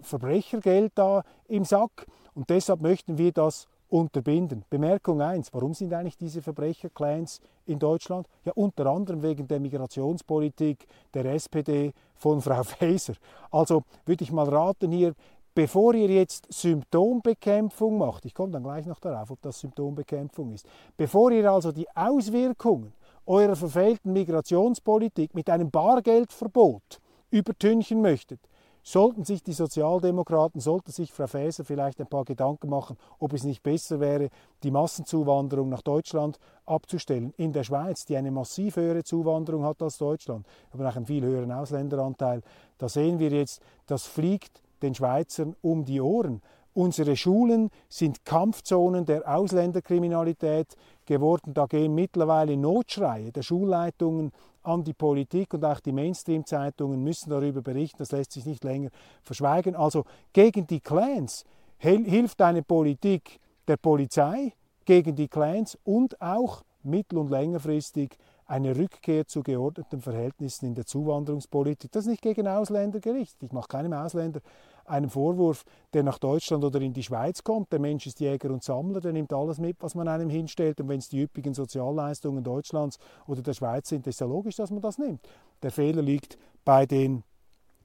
Verbrechergeld 0.00 0.92
da 0.94 1.22
im 1.48 1.64
Sack 1.64 2.06
und 2.34 2.48
deshalb 2.48 2.80
möchten 2.80 3.18
wir 3.18 3.32
das 3.32 3.68
unterbinden. 3.88 4.64
Bemerkung 4.70 5.20
1, 5.20 5.52
warum 5.52 5.74
sind 5.74 5.92
eigentlich 5.92 6.16
diese 6.16 6.42
Verbrecherclans 6.42 7.40
in 7.66 7.78
Deutschland? 7.78 8.26
Ja, 8.44 8.52
unter 8.54 8.86
anderem 8.86 9.22
wegen 9.22 9.46
der 9.46 9.60
Migrationspolitik 9.60 10.86
der 11.12 11.26
SPD 11.26 11.92
von 12.14 12.40
Frau 12.40 12.62
Faeser. 12.64 13.14
Also 13.50 13.84
würde 14.04 14.24
ich 14.24 14.32
mal 14.32 14.48
raten 14.48 14.90
hier, 14.90 15.14
bevor 15.54 15.94
ihr 15.94 16.08
jetzt 16.08 16.52
Symptombekämpfung 16.52 17.98
macht, 17.98 18.24
ich 18.24 18.34
komme 18.34 18.52
dann 18.52 18.64
gleich 18.64 18.86
noch 18.86 19.00
darauf, 19.00 19.30
ob 19.30 19.40
das 19.42 19.60
Symptombekämpfung 19.60 20.52
ist, 20.52 20.66
bevor 20.96 21.30
ihr 21.30 21.50
also 21.50 21.72
die 21.72 21.88
Auswirkungen 21.94 22.92
eurer 23.26 23.56
verfehlten 23.56 24.12
Migrationspolitik 24.12 25.34
mit 25.34 25.48
einem 25.48 25.70
Bargeldverbot 25.70 27.00
übertünchen 27.30 28.02
möchtet, 28.02 28.40
sollten 28.82 29.24
sich 29.24 29.42
die 29.42 29.54
Sozialdemokraten, 29.54 30.60
sollte 30.60 30.92
sich 30.92 31.10
Frau 31.10 31.26
Faeser 31.26 31.64
vielleicht 31.64 32.00
ein 32.00 32.06
paar 32.06 32.26
Gedanken 32.26 32.68
machen, 32.68 32.98
ob 33.18 33.32
es 33.32 33.42
nicht 33.42 33.62
besser 33.62 33.98
wäre, 33.98 34.28
die 34.62 34.70
Massenzuwanderung 34.70 35.70
nach 35.70 35.80
Deutschland 35.80 36.38
abzustellen. 36.66 37.32
In 37.38 37.54
der 37.54 37.64
Schweiz, 37.64 38.04
die 38.04 38.16
eine 38.16 38.30
massiv 38.30 38.76
höhere 38.76 39.02
Zuwanderung 39.02 39.64
hat 39.64 39.80
als 39.80 39.96
Deutschland, 39.96 40.46
aber 40.70 40.86
auch 40.86 40.96
einen 40.96 41.06
viel 41.06 41.24
höheren 41.24 41.50
Ausländeranteil, 41.50 42.42
da 42.76 42.88
sehen 42.88 43.18
wir 43.18 43.30
jetzt, 43.30 43.62
das 43.86 44.06
fliegt 44.06 44.63
den 44.82 44.94
Schweizern 44.94 45.56
um 45.62 45.84
die 45.84 46.00
Ohren. 46.00 46.42
Unsere 46.72 47.16
Schulen 47.16 47.70
sind 47.88 48.24
Kampfzonen 48.24 49.04
der 49.04 49.32
Ausländerkriminalität 49.32 50.74
geworden. 51.06 51.54
Da 51.54 51.66
gehen 51.66 51.94
mittlerweile 51.94 52.56
Notschreie 52.56 53.30
der 53.30 53.42
Schulleitungen 53.42 54.32
an 54.64 54.82
die 54.82 54.92
Politik 54.92 55.54
und 55.54 55.64
auch 55.64 55.78
die 55.78 55.92
Mainstream-Zeitungen 55.92 57.02
müssen 57.04 57.30
darüber 57.30 57.62
berichten. 57.62 57.98
Das 57.98 58.10
lässt 58.10 58.32
sich 58.32 58.44
nicht 58.44 58.64
länger 58.64 58.90
verschweigen. 59.22 59.76
Also 59.76 60.04
gegen 60.32 60.66
die 60.66 60.80
Clans 60.80 61.44
hilft 61.78 62.40
eine 62.42 62.62
Politik 62.62 63.38
der 63.68 63.76
Polizei, 63.76 64.52
gegen 64.84 65.14
die 65.14 65.28
Clans 65.28 65.78
und 65.84 66.20
auch 66.20 66.64
mittel- 66.82 67.18
und 67.18 67.30
längerfristig 67.30 68.16
eine 68.46 68.76
Rückkehr 68.76 69.26
zu 69.26 69.42
geordneten 69.42 70.00
Verhältnissen 70.00 70.66
in 70.66 70.74
der 70.74 70.86
Zuwanderungspolitik. 70.86 71.92
Das 71.92 72.04
ist 72.04 72.10
nicht 72.10 72.22
gegen 72.22 72.46
Ausländer 72.46 73.00
gerichtet. 73.00 73.42
Ich 73.42 73.52
mache 73.52 73.68
keinem 73.68 73.92
Ausländer 73.92 74.40
einen 74.86 75.08
Vorwurf, 75.08 75.64
der 75.92 76.02
nach 76.02 76.18
Deutschland 76.18 76.64
oder 76.64 76.80
in 76.80 76.92
die 76.92 77.02
Schweiz 77.02 77.42
kommt. 77.42 77.72
Der 77.72 77.78
Mensch 77.78 78.06
ist 78.06 78.20
Jäger 78.20 78.50
und 78.50 78.62
Sammler, 78.62 79.00
der 79.00 79.12
nimmt 79.12 79.32
alles 79.32 79.58
mit, 79.58 79.76
was 79.80 79.94
man 79.94 80.08
einem 80.08 80.28
hinstellt. 80.28 80.80
Und 80.80 80.88
wenn 80.88 80.98
es 80.98 81.08
die 81.08 81.22
üppigen 81.22 81.54
Sozialleistungen 81.54 82.44
Deutschlands 82.44 82.98
oder 83.26 83.42
der 83.42 83.54
Schweiz 83.54 83.88
sind, 83.88 84.06
ist 84.06 84.20
ja 84.20 84.26
logisch, 84.26 84.56
dass 84.56 84.70
man 84.70 84.82
das 84.82 84.98
nimmt. 84.98 85.26
Der 85.62 85.70
Fehler 85.70 86.02
liegt 86.02 86.38
bei 86.64 86.86
den 86.86 87.24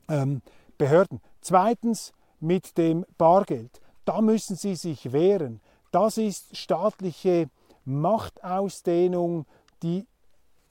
ähm, 0.09 0.41
Behörden. 0.77 1.21
Zweitens 1.41 2.11
mit 2.39 2.77
dem 2.77 3.05
Bargeld. 3.17 3.81
Da 4.05 4.21
müssen 4.21 4.55
Sie 4.55 4.75
sich 4.75 5.11
wehren. 5.11 5.61
Das 5.91 6.17
ist 6.17 6.55
staatliche 6.55 7.49
Machtausdehnung, 7.85 9.45
die 9.83 10.05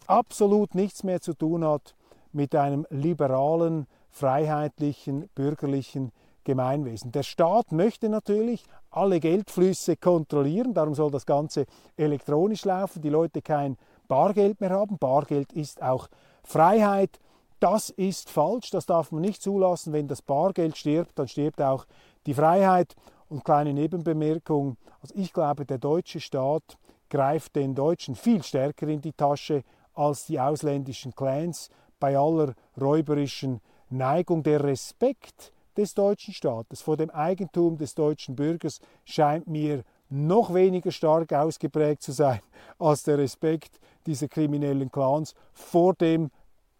absolut 0.09 0.75
nichts 0.75 1.05
mehr 1.05 1.21
zu 1.21 1.35
tun 1.35 1.64
hat 1.64 1.94
mit 2.33 2.55
einem 2.55 2.87
liberalen, 2.90 3.87
freiheitlichen, 4.11 5.29
bürgerlichen 5.35 6.12
Gemeinwesen. 6.44 7.12
Der 7.12 7.23
Staat 7.23 7.73
möchte 7.73 8.09
natürlich 8.09 8.64
alle 8.90 9.21
Geldflüsse 9.21 9.97
kontrollieren, 9.97 10.73
darum 10.73 10.94
soll 10.94 11.11
das 11.11 11.27
Ganze 11.27 11.66
elektronisch 11.97 12.64
laufen, 12.64 13.03
die 13.03 13.11
Leute 13.11 13.42
kein 13.42 13.77
Bargeld 14.09 14.61
mehr 14.61 14.71
haben. 14.71 14.99
Bargeld 14.99 15.53
ist 15.53 15.83
auch 15.83 16.09
Freiheit. 16.42 17.18
Das 17.61 17.90
ist 17.90 18.31
falsch, 18.31 18.71
das 18.71 18.87
darf 18.87 19.12
man 19.12 19.21
nicht 19.21 19.42
zulassen. 19.42 19.92
Wenn 19.92 20.09
das 20.09 20.23
Bargeld 20.23 20.77
stirbt, 20.77 21.18
dann 21.18 21.29
stirbt 21.29 21.61
auch 21.61 21.85
die 22.27 22.35
Freiheit. 22.35 22.94
Und 23.29 23.44
kleine 23.44 23.75
Nebenbemerkung, 23.75 24.79
also 25.03 25.14
ich 25.14 25.35
glaube, 25.35 25.66
der 25.66 25.77
deutsche 25.77 26.21
Staat 26.21 26.79
greift 27.11 27.57
den 27.57 27.75
Deutschen 27.75 28.14
viel 28.14 28.42
stärker 28.42 28.88
in 28.88 29.03
die 29.03 29.12
Tasche 29.12 29.64
als 29.99 30.27
die 30.27 30.39
ausländischen 30.39 31.15
Clans 31.15 31.71
bei 31.99 32.17
aller 32.17 32.55
räuberischen 32.81 33.61
Neigung. 33.91 34.43
Der 34.45 34.63
Respekt 34.63 35.53
des 35.77 35.95
deutschen 35.95 36.33
Staates 36.33 36.83
vor 36.83 36.97
dem 36.97 37.11
Eigentum 37.11 37.77
des 37.77 37.95
deutschen 37.95 38.37
Bürgers 38.37 38.81
scheint 39.05 39.49
mir 39.49 39.83
noch 40.09 40.55
weniger 40.55 40.93
stark 40.93 41.33
ausgeprägt 41.33 42.03
zu 42.03 42.13
sein 42.13 42.41
als 42.79 43.03
der 43.03 43.19
Respekt 43.19 43.81
dieser 44.07 44.29
kriminellen 44.29 44.91
Clans 44.91 45.35
vor 45.53 45.95
dem 45.95 46.31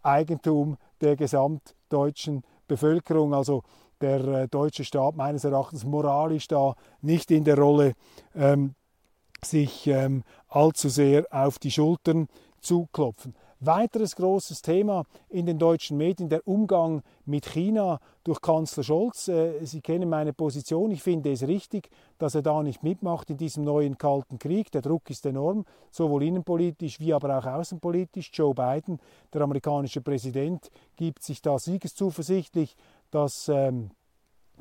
Eigentum 0.03 0.79
der 1.01 1.17
gesamtdeutschen 1.17 2.45
Bevölkerung. 2.69 3.35
Also 3.35 3.65
der 4.01 4.25
äh, 4.27 4.49
deutsche 4.49 4.85
Staat 4.85 5.17
meines 5.17 5.43
Erachtens 5.45 5.85
moralisch 5.85 6.47
da 6.47 6.75
nicht 7.03 7.31
in 7.33 7.45
der 7.45 7.59
Rolle, 7.59 7.95
ähm, 8.35 8.75
sich 9.45 9.87
ähm, 9.87 10.25
allzu 10.49 10.89
sehr 10.89 11.27
auf 11.31 11.59
die 11.59 11.71
Schultern 11.71 12.29
zuklopfen. 12.61 13.35
Weiteres 13.61 14.15
großes 14.15 14.63
Thema 14.63 15.03
in 15.29 15.45
den 15.45 15.59
deutschen 15.59 15.97
Medien, 15.97 16.29
der 16.29 16.47
Umgang 16.47 17.03
mit 17.25 17.45
China 17.47 17.99
durch 18.23 18.41
Kanzler 18.41 18.85
Scholz. 18.85 19.27
Äh, 19.27 19.65
Sie 19.65 19.81
kennen 19.81 20.09
meine 20.09 20.33
Position. 20.33 20.93
Ich 20.93 21.03
finde 21.03 21.33
es 21.33 21.43
richtig, 21.43 21.91
dass 22.19 22.37
er 22.37 22.43
da 22.43 22.63
nicht 22.63 22.85
mitmacht 22.85 23.31
in 23.31 23.37
diesem 23.37 23.65
neuen 23.65 23.99
Kalten 23.99 24.39
Krieg. 24.39 24.71
Der 24.71 24.83
Druck 24.83 25.11
ist 25.11 25.27
enorm, 25.27 25.65
sowohl 25.91 26.23
innenpolitisch 26.23 27.01
wie 27.01 27.13
aber 27.13 27.37
auch 27.37 27.47
außenpolitisch. 27.47 28.31
Joe 28.33 28.55
Biden, 28.55 29.01
der 29.33 29.41
amerikanische 29.41 30.03
Präsident, 30.03 30.71
gibt 30.95 31.25
sich 31.25 31.43
da 31.43 31.59
siegeszuversichtlich, 31.59 32.77
dass 33.11 33.49
ähm, 33.49 33.91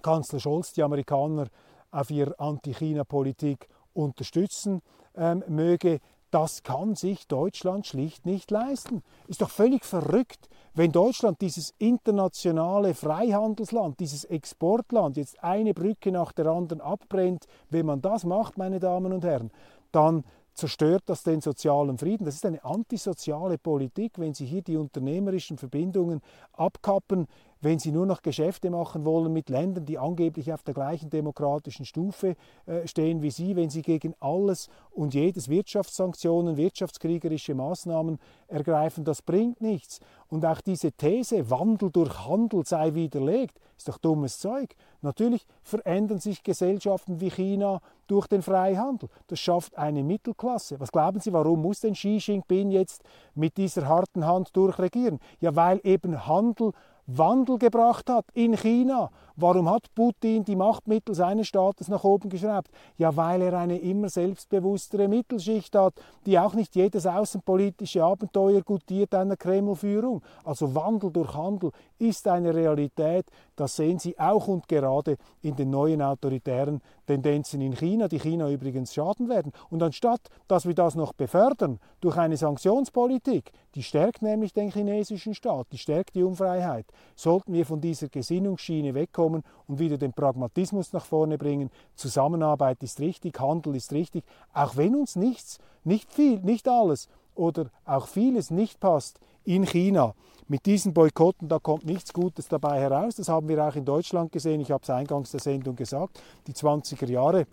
Kanzler 0.02 0.40
Scholz 0.40 0.74
die 0.74 0.82
Amerikaner 0.82 1.50
auf 1.92 2.10
ihrer 2.10 2.40
Anti-China-Politik 2.40 3.68
unterstützen 3.94 4.82
ähm, 5.16 5.44
möge. 5.48 6.00
Das 6.40 6.62
kann 6.62 6.94
sich 6.94 7.28
Deutschland 7.28 7.88
schlicht 7.88 8.28
nicht 8.28 8.52
leisten. 8.52 9.02
Ist 9.28 9.42
doch 9.42 9.50
völlig 9.50 9.84
verrückt, 9.84 10.50
wenn 10.76 10.92
Deutschland 10.92 11.42
dieses 11.42 11.74
internationale 11.80 12.94
Freihandelsland, 12.94 14.00
dieses 14.00 14.24
Exportland 14.24 15.18
jetzt 15.18 15.44
eine 15.44 15.74
Brücke 15.74 16.12
nach 16.12 16.34
der 16.34 16.46
anderen 16.46 16.80
abbrennt. 16.80 17.48
Wenn 17.72 17.88
man 17.88 18.04
das 18.04 18.24
macht, 18.24 18.56
meine 18.56 18.80
Damen 18.80 19.14
und 19.14 19.26
Herren, 19.26 19.50
dann 19.92 20.26
zerstört 20.54 21.02
das 21.08 21.24
den 21.24 21.42
sozialen 21.42 21.98
Frieden. 21.98 22.26
Das 22.26 22.36
ist 22.36 22.46
eine 22.46 22.64
antisoziale 22.64 23.58
Politik, 23.58 24.20
wenn 24.20 24.36
Sie 24.36 24.46
hier 24.46 24.62
die 24.62 24.78
unternehmerischen 24.78 25.58
Verbindungen 25.58 26.22
abkappen 26.54 27.28
wenn 27.62 27.80
sie 27.80 27.92
nur 27.92 28.06
noch 28.06 28.22
Geschäfte 28.22 28.70
machen 28.70 29.06
wollen 29.06 29.34
mit 29.34 29.50
Ländern, 29.50 29.86
die 29.86 29.98
angeblich 29.98 30.52
auf 30.54 30.64
der 30.64 30.74
gleichen 30.74 31.10
demokratischen 31.10 31.86
Stufe 31.86 32.36
äh, 32.66 32.88
stehen 32.88 33.22
wie 33.22 33.32
sie, 33.32 33.56
wenn 33.56 33.70
sie 33.70 33.82
gegen 33.82 34.14
alles 34.20 34.70
und 34.92 35.14
jedes 35.14 35.50
Wirtschaftssanktionen, 35.50 36.58
wirtschaftskriegerische 36.58 37.56
Maßnahmen 37.56 38.20
ergreifen, 38.48 39.04
das 39.04 39.22
bringt 39.22 39.62
nichts. 39.62 40.00
Und 40.30 40.46
auch 40.46 40.62
diese 40.62 40.92
These, 40.92 41.50
Wandel 41.50 41.92
durch 41.92 42.28
Handel 42.28 42.66
sei 42.66 42.94
widerlegt, 42.94 43.60
ist 43.78 43.88
doch 43.88 43.98
dummes 43.98 44.40
Zeug. 44.40 44.76
Natürlich 45.02 45.46
verändern 45.62 46.20
sich 46.20 46.44
Gesellschaften 46.44 47.22
wie 47.22 47.30
China 47.30 47.80
durch 48.08 48.28
den 48.28 48.42
Freihandel. 48.42 49.10
Das 49.28 49.40
schafft 49.40 49.78
eine 49.78 50.04
Mittelklasse. 50.04 50.80
Was 50.80 50.92
glauben 50.92 51.20
Sie, 51.20 51.32
warum 51.32 51.62
muss 51.62 51.82
denn 51.82 51.94
Xi 51.94 52.18
Jinping 52.18 52.72
jetzt 52.72 53.04
mit 53.36 53.58
dieser 53.58 53.88
harten 53.88 54.26
Hand 54.26 54.56
durchregieren? 54.56 55.20
Ja, 55.40 55.56
weil 55.56 55.80
eben 55.84 56.26
Handel 56.26 56.72
Wandel 57.10 57.58
gebracht 57.58 58.10
hat 58.10 58.26
in 58.34 58.58
China. 58.58 59.10
Warum 59.38 59.70
hat 59.70 59.96
Putin 59.96 60.44
die 60.44 60.58
Machtmittel 60.58 61.16
seines 61.16 61.48
Staates 61.48 61.88
nach 61.88 62.04
oben 62.04 62.28
geschraubt? 62.28 62.70
Ja, 62.98 63.16
weil 63.16 63.42
er 63.44 63.54
eine 63.54 63.78
immer 63.78 64.10
selbstbewusstere 64.10 65.08
Mittelschicht 65.08 65.74
hat, 65.74 65.94
die 66.26 66.38
auch 66.38 66.54
nicht 66.54 66.76
jedes 66.76 67.06
außenpolitische 67.06 68.04
Abenteuer 68.04 68.62
gutiert 68.62 69.16
einer 69.16 69.38
Kremlführung. 69.38 70.22
Also 70.44 70.76
Wandel 70.76 71.12
durch 71.12 71.34
Handel 71.34 71.72
ist 72.00 72.28
eine 72.28 72.54
Realität. 72.54 73.26
Das 73.56 73.76
sehen 73.76 74.00
Sie 74.00 74.18
auch 74.20 74.48
und 74.48 74.68
gerade 74.68 75.18
in 75.42 75.56
den 75.56 75.70
neuen 75.70 76.02
autoritären 76.02 76.82
Tendenzen 77.06 77.62
in 77.62 77.74
China, 77.74 78.08
die 78.08 78.20
China 78.20 78.50
übrigens 78.50 78.94
schaden 78.94 79.30
werden. 79.30 79.52
Und 79.70 79.82
anstatt, 79.82 80.22
dass 80.48 80.66
wir 80.66 80.74
das 80.74 80.96
noch 80.96 81.14
befördern 81.14 81.80
durch 82.02 82.18
eine 82.18 82.38
Sanktionspolitik, 82.38 83.52
die 83.76 83.84
stärkt 83.84 84.22
nämlich 84.22 84.54
den 84.54 84.72
chinesischen 84.72 85.34
Staat, 85.34 85.68
die 85.72 85.78
stärkt 85.78 86.16
die 86.16 86.24
Unfreiheit, 86.24 86.86
sollten 87.16 87.54
wir 87.54 87.66
von 87.66 87.82
dieser 87.82 88.10
Gesinnungsschiene 88.10 88.94
wegkommen 88.94 89.44
und 89.68 89.80
wieder 89.80 89.98
den 89.98 90.14
Pragmatismus 90.14 90.94
nach 90.94 91.06
vorne 91.06 91.38
bringen. 91.38 91.70
Zusammenarbeit 91.96 92.84
ist 92.84 93.00
richtig, 93.00 93.40
Handel 93.40 93.76
ist 93.76 93.92
richtig, 93.94 94.24
auch 94.54 94.78
wenn 94.78 94.96
uns 94.96 95.16
nichts, 95.16 95.60
nicht 95.84 96.12
viel, 96.12 96.40
nicht 96.40 96.68
alles 96.68 97.08
oder 97.36 97.70
auch 97.86 98.08
vieles 98.08 98.52
nicht 98.52 98.80
passt 98.80 99.20
in 99.44 99.66
China. 99.66 100.14
Mit 100.50 100.66
diesen 100.66 100.94
Boykotten, 100.94 101.50
da 101.50 101.60
kommt 101.60 101.86
nichts 101.86 102.14
Gutes 102.14 102.48
dabei 102.48 102.80
heraus. 102.80 103.16
Das 103.16 103.28
haben 103.28 103.50
wir 103.50 103.62
auch 103.66 103.76
in 103.76 103.84
Deutschland 103.84 104.32
gesehen. 104.32 104.62
Ich 104.62 104.72
habe 104.72 104.82
es 104.82 104.90
eingangs 104.90 105.32
der 105.32 105.42
Sendung 105.42 105.76
gesagt. 105.76 106.22
Die 106.48 106.54
20er 106.54 107.10
Jahre 107.10 107.48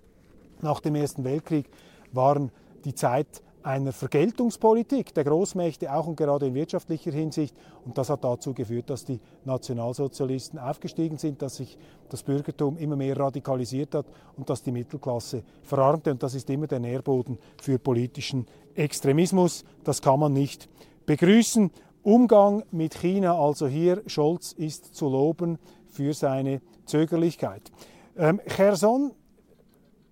nach 0.62 0.78
dem 0.78 0.94
Ersten 0.94 1.24
Weltkrieg 1.24 1.68
waren 2.12 2.52
die 2.84 2.94
Zeit 2.94 3.42
einer 3.64 3.92
Vergeltungspolitik 3.92 5.12
der 5.14 5.24
Großmächte, 5.24 5.92
auch 5.92 6.06
und 6.06 6.16
gerade 6.16 6.46
in 6.46 6.54
wirtschaftlicher 6.54 7.10
Hinsicht. 7.10 7.56
Und 7.84 7.98
das 7.98 8.10
hat 8.10 8.22
dazu 8.22 8.52
geführt, 8.52 8.90
dass 8.90 9.04
die 9.04 9.18
Nationalsozialisten 9.44 10.58
aufgestiegen 10.58 11.18
sind, 11.18 11.42
dass 11.42 11.56
sich 11.56 11.78
das 12.10 12.22
Bürgertum 12.22 12.76
immer 12.76 12.94
mehr 12.94 13.18
radikalisiert 13.18 13.94
hat 13.94 14.06
und 14.36 14.50
dass 14.50 14.62
die 14.62 14.70
Mittelklasse 14.70 15.42
verarmte. 15.62 16.12
Und 16.12 16.22
das 16.22 16.34
ist 16.34 16.48
immer 16.50 16.66
der 16.66 16.78
Nährboden 16.78 17.38
für 17.60 17.78
politischen 17.78 18.46
Extremismus. 18.74 19.64
Das 19.82 20.00
kann 20.00 20.20
man 20.20 20.32
nicht 20.32 20.68
begrüßen. 21.06 21.70
Umgang 22.04 22.64
mit 22.70 22.94
China, 22.94 23.34
also 23.38 23.66
hier, 23.66 24.02
Scholz 24.06 24.52
ist 24.52 24.94
zu 24.94 25.08
loben 25.08 25.58
für 25.88 26.12
seine 26.12 26.60
Zögerlichkeit. 26.84 27.72
Ähm, 28.16 28.42
Cherson, 28.46 29.12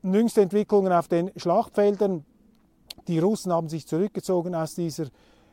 jüngste 0.02 0.40
Entwicklungen 0.40 0.90
auf 0.90 1.08
den 1.08 1.30
Schlachtfeldern. 1.36 2.24
Die 3.08 3.18
Russen 3.18 3.52
haben 3.52 3.68
sich 3.68 3.86
zurückgezogen 3.86 4.54
aus 4.54 4.74
dieser 4.74 5.08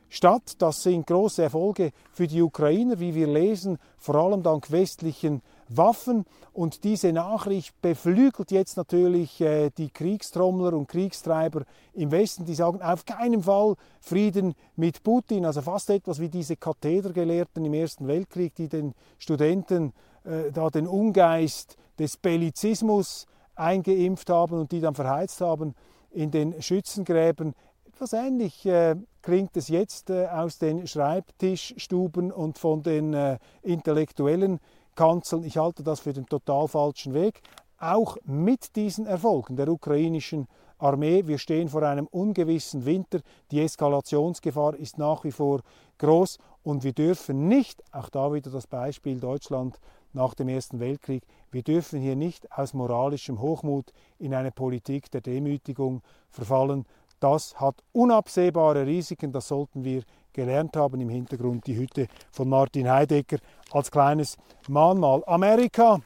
Stadt. 0.08 0.62
Das 0.62 0.82
sind 0.82 1.08
große 1.08 1.44
Erfolge 1.44 1.92
für 2.14 2.28
die 2.28 2.42
Ukrainer, 2.42 3.02
wie 3.02 3.14
wir 3.14 3.28
lesen, 3.28 3.78
vor 3.98 4.16
allem 4.16 4.42
dank 4.42 4.72
westlichen 4.72 5.42
Waffen. 5.70 6.26
Und 6.54 6.84
diese 6.84 7.14
Nachricht 7.14 7.80
beflügelt 7.82 8.52
jetzt 8.52 8.78
natürlich 8.78 9.40
äh, 9.42 9.70
die 9.78 9.90
Kriegstrommler 9.90 10.74
und 10.74 10.88
Kriegstreiber 10.88 11.64
im 11.94 12.12
Westen, 12.12 12.46
die 12.46 12.56
sagen 12.56 12.82
auf 12.82 13.06
keinen 13.06 13.44
Fall 13.44 13.76
Frieden 14.02 14.56
mit 14.76 15.04
Putin. 15.04 15.46
Also 15.46 15.62
fast 15.62 15.90
etwas 15.90 16.20
wie 16.20 16.30
diese 16.30 16.56
Kathedergelehrten 16.56 17.64
im 17.64 17.74
Ersten 17.74 18.08
Weltkrieg, 18.08 18.56
die 18.56 18.68
den 18.68 18.94
Studenten 19.18 19.94
äh, 20.24 20.52
da 20.52 20.70
den 20.70 20.88
Ungeist 20.88 21.78
des 21.98 22.18
Bellizismus 22.18 23.28
eingeimpft 23.56 24.30
haben 24.30 24.60
und 24.60 24.72
die 24.72 24.80
dann 24.80 24.96
verheizt 24.96 25.42
haben 25.42 25.76
in 26.12 26.32
den 26.32 26.62
Schützengräben. 26.62 27.54
Etwas 27.88 28.14
ähnlich 28.14 28.66
äh, 28.66 28.96
klingt 29.22 29.58
es 29.58 29.68
jetzt 29.68 30.10
äh, 30.10 30.28
aus 30.28 30.58
den 30.58 30.88
Schreibtischstuben 30.88 32.32
und 32.32 32.58
von 32.58 32.82
den 32.82 33.14
äh, 33.14 33.38
Intellektuellen 33.62 34.60
kanzeln. 35.00 35.46
Ich 35.46 35.58
halte 35.58 35.82
das 35.82 36.02
für 36.02 36.12
den 36.12 36.26
total 36.26 36.68
falschen 36.68 37.14
Weg. 37.14 37.42
Auch 37.78 38.18
mit 38.26 38.76
diesen 38.76 39.06
Erfolgen 39.06 39.56
der 39.56 39.70
ukrainischen 39.70 40.46
Armee, 40.78 41.26
wir 41.26 41.38
stehen 41.38 41.70
vor 41.70 41.84
einem 41.84 42.06
ungewissen 42.08 42.84
Winter, 42.86 43.22
die 43.50 43.62
Eskalationsgefahr 43.62 44.76
ist 44.76 44.98
nach 44.98 45.24
wie 45.24 45.32
vor 45.32 45.62
groß 46.00 46.38
und 46.64 46.84
wir 46.84 46.92
dürfen 46.92 47.48
nicht, 47.48 47.82
auch 47.94 48.10
da 48.10 48.34
wieder 48.34 48.52
das 48.52 48.68
Beispiel 48.68 49.22
Deutschland 49.22 49.80
nach 50.12 50.34
dem 50.34 50.50
Ersten 50.50 50.82
Weltkrieg, 50.82 51.24
wir 51.50 51.64
dürfen 51.64 52.02
hier 52.02 52.18
nicht 52.18 52.52
aus 52.52 52.74
moralischem 52.74 53.40
Hochmut 53.40 53.94
in 54.18 54.34
eine 54.34 54.52
Politik 54.52 55.10
der 55.12 55.22
Demütigung 55.22 56.02
verfallen. 56.30 56.86
Das 57.22 57.58
hat 57.58 57.76
unabsehbare 57.94 58.86
Risiken, 58.86 59.32
das 59.32 59.48
sollten 59.48 59.86
wir 59.86 60.04
gelernt 60.34 60.76
haben. 60.76 61.00
Im 61.02 61.10
Hintergrund 61.10 61.68
die 61.68 61.76
Hütte 61.76 62.08
von 62.32 62.50
Martin 62.50 62.90
Heidegger 62.90 63.38
als 63.72 63.92
kleines 63.92 64.38
Mahnmal. 64.68 65.24
Amerika, 65.26 66.00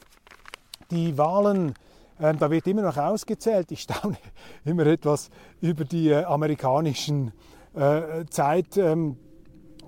die 0.90 1.16
Wahlen, 1.16 1.74
äh, 2.18 2.34
da 2.34 2.50
wird 2.50 2.66
immer 2.66 2.82
noch 2.82 2.96
ausgezählt. 2.96 3.70
Ich 3.72 3.82
staune 3.82 4.16
immer 4.64 4.86
etwas 4.86 5.30
über 5.60 5.84
die 5.84 6.10
äh, 6.10 6.24
amerikanischen 6.24 7.32
äh, 7.74 8.24
Zeit. 8.30 8.76
Ähm, 8.76 9.16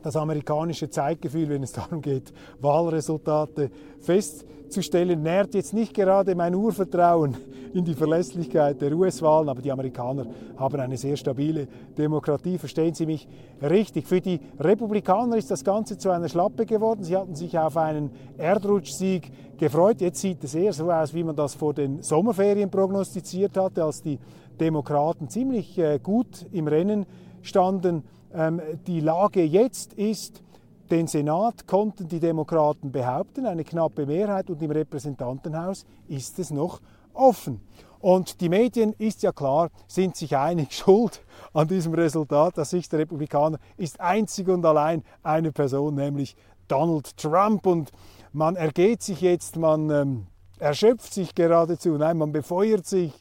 das 0.07 0.15
amerikanische 0.15 0.89
Zeitgefühl, 0.89 1.49
wenn 1.49 1.65
es 1.65 1.73
darum 1.73 2.01
geht, 2.01 2.33
Wahlresultate 2.61 3.71
festzustellen, 4.01 5.21
nährt 5.23 5.55
jetzt 5.55 5.75
nicht 5.75 5.95
gerade 5.95 6.37
mein 6.37 6.55
Urvertrauen 6.55 7.37
in 7.75 7.85
die 7.85 7.95
Verlässlichkeit 7.95 8.81
der 8.81 8.93
US-Wahlen, 8.93 9.49
aber 9.49 9.61
die 9.61 9.73
Amerikaner 9.73 10.27
haben 10.57 10.81
eine 10.81 10.97
sehr 10.97 11.17
stabile 11.17 11.67
Demokratie, 11.99 12.57
verstehen 12.57 12.95
Sie 12.95 13.05
mich 13.05 13.27
richtig. 13.61 14.07
Für 14.07 14.21
die 14.21 14.41
Republikaner 14.61 15.37
ist 15.37 15.51
das 15.51 15.65
Ganze 15.65 15.99
zu 15.99 16.11
einer 16.11 16.29
Schlappe 16.29 16.67
geworden. 16.67 17.03
Sie 17.03 17.17
hatten 17.17 17.35
sich 17.35 17.59
auf 17.59 17.77
einen 17.77 18.11
Erdrutschsieg 18.39 19.59
gefreut. 19.59 20.01
Jetzt 20.01 20.21
sieht 20.21 20.45
es 20.45 20.55
eher 20.55 20.73
so 20.73 20.91
aus, 20.91 21.13
wie 21.15 21.25
man 21.25 21.35
das 21.35 21.55
vor 21.55 21.75
den 21.75 22.01
Sommerferien 22.03 22.71
prognostiziert 22.71 23.57
hatte, 23.57 23.83
als 23.83 24.03
die 24.03 24.21
Demokraten 24.61 25.29
ziemlich 25.29 25.77
äh, 25.79 25.99
gut 26.01 26.47
im 26.53 26.69
Rennen 26.69 27.07
standen. 27.43 28.05
Ähm, 28.37 28.61
die 28.87 29.01
Lage 29.01 29.43
jetzt 29.43 29.95
ist, 29.95 30.43
den 30.91 31.07
Senat 31.07 31.67
konnten 31.67 32.07
die 32.07 32.21
Demokraten 32.21 32.93
behaupten, 32.93 33.47
eine 33.47 33.65
knappe 33.65 34.05
Mehrheit, 34.05 34.51
und 34.51 34.63
im 34.63 34.71
Repräsentantenhaus 34.71 35.87
ist 36.07 36.39
es 36.39 36.51
noch 36.51 36.81
offen. 37.15 37.63
Und 37.99 38.43
die 38.43 38.51
Medien, 38.51 38.93
ist 38.99 39.23
ja 39.23 39.33
klar, 39.33 39.71
sind 39.89 40.17
sich 40.17 40.37
einig, 40.37 40.73
schuld 40.75 41.25
an 41.55 41.67
diesem 41.67 41.95
Resultat 41.95 42.59
aus 42.59 42.71
Sicht 42.71 42.93
der 42.93 43.01
Republikaner 43.01 43.59
ist 43.79 44.01
einzig 44.01 44.49
und 44.49 44.65
allein 44.67 45.03
eine 45.23 45.51
Person, 45.51 45.95
nämlich 45.95 46.37
Donald 46.69 47.17
Trump. 47.17 47.67
Und 47.67 47.91
man 48.33 48.55
ergeht 48.55 49.03
sich 49.03 49.23
jetzt, 49.23 49.57
man 49.57 49.91
ähm, 49.91 50.27
erschöpft 50.59 51.15
sich 51.15 51.35
geradezu, 51.35 51.97
nein, 51.97 52.19
man 52.19 52.33
befeuert 52.33 52.87
sich 52.87 53.13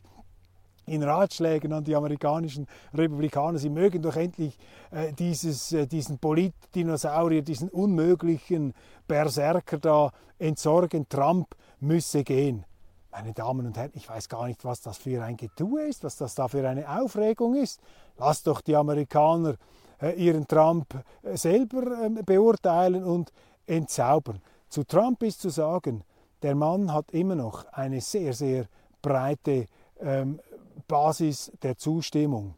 in 0.86 1.04
Ratschlägen 1.04 1.74
an 1.74 1.84
die 1.84 1.96
amerikanischen 1.96 2.68
Republikaner, 2.94 3.58
sie 3.58 3.70
mögen 3.70 4.02
doch 4.02 4.16
endlich 4.16 4.58
äh, 4.92 5.14
dieses, 5.14 5.72
äh, 5.72 5.88
diesen 5.88 6.20
Politdinosaurier, 6.20 7.42
diesen 7.42 7.70
unmöglichen 7.70 8.74
Berserker 9.08 9.78
da 9.78 10.12
entsorgen. 10.38 11.08
Trump 11.10 11.56
müsse 11.80 12.24
gehen. 12.24 12.66
Meine 13.12 13.34
Damen 13.34 13.66
und 13.66 13.78
Herren, 13.78 13.92
ich 13.94 14.10
weiß 14.10 14.28
gar 14.28 14.46
nicht, 14.48 14.66
was 14.66 14.82
das 14.82 14.98
für 14.98 15.24
ein 15.24 15.38
Getue 15.38 15.88
ist, 15.88 16.04
was 16.04 16.18
das 16.18 16.36
da 16.36 16.48
für 16.48 16.68
eine 16.68 16.90
Aufregung 17.00 17.56
ist. 17.56 17.80
Lasst 18.18 18.46
doch 18.46 18.62
die 18.62 18.76
Amerikaner 18.76 19.56
äh, 20.02 20.12
ihren 20.22 20.46
Trump 20.48 20.94
äh, 21.24 21.38
selber 21.38 22.04
ähm, 22.04 22.20
beurteilen 22.26 23.04
und 23.04 23.32
entzaubern. 23.66 24.42
Zu 24.68 24.84
Trump 24.84 25.24
ist 25.24 25.40
zu 25.40 25.50
sagen, 25.50 26.04
der 26.42 26.56
Mann 26.56 26.92
hat 26.94 27.12
immer 27.12 27.36
noch 27.36 27.66
eine 27.72 28.02
sehr, 28.02 28.34
sehr 28.34 28.66
breite 29.02 29.68
ähm, 30.00 30.40
Basis 30.88 31.52
der 31.62 31.78
Zustimmung 31.78 32.56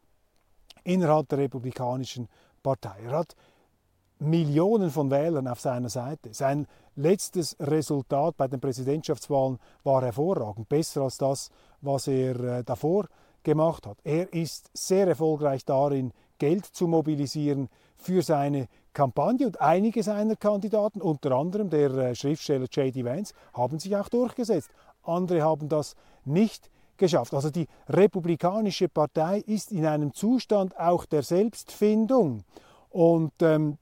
innerhalb 0.83 1.29
der 1.29 1.39
Republikanischen 1.39 2.27
Partei. 2.63 3.01
Er 3.03 3.11
hat 3.11 3.35
Millionen 4.19 4.89
von 4.89 5.11
Wählern 5.11 5.47
auf 5.47 5.59
seiner 5.59 5.89
Seite. 5.89 6.33
Sein 6.33 6.67
letztes 6.95 7.55
Resultat 7.59 8.35
bei 8.35 8.47
den 8.47 8.59
Präsidentschaftswahlen 8.59 9.59
war 9.83 10.01
hervorragend, 10.01 10.67
besser 10.67 11.03
als 11.03 11.17
das, 11.17 11.49
was 11.81 12.07
er 12.07 12.39
äh, 12.39 12.63
davor 12.63 13.07
gemacht 13.43 13.85
hat. 13.85 13.97
Er 14.03 14.33
ist 14.33 14.71
sehr 14.73 15.07
erfolgreich 15.07 15.63
darin, 15.65 16.11
Geld 16.39 16.65
zu 16.65 16.87
mobilisieren 16.87 17.69
für 17.95 18.21
seine 18.21 18.67
Kampagne 18.93 19.45
und 19.45 19.61
einige 19.61 20.01
seiner 20.01 20.35
Kandidaten, 20.35 21.01
unter 21.01 21.31
anderem 21.33 21.69
der 21.69 21.91
äh, 21.91 22.15
Schriftsteller 22.15 22.67
J.D. 22.71 23.05
Vance, 23.05 23.33
haben 23.53 23.79
sich 23.79 23.95
auch 23.95 24.09
durchgesetzt. 24.09 24.71
Andere 25.03 25.43
haben 25.43 25.69
das 25.69 25.95
nicht 26.25 26.69
geschafft. 26.97 27.33
Also 27.33 27.49
die 27.49 27.67
Republikanische 27.87 28.89
Partei 28.89 29.39
ist 29.39 29.71
in 29.71 29.85
einem 29.85 30.13
Zustand 30.13 30.77
auch 30.79 31.05
der 31.05 31.23
Selbstfindung. 31.23 32.43
Und 32.89 33.33
ähm, 33.41 33.77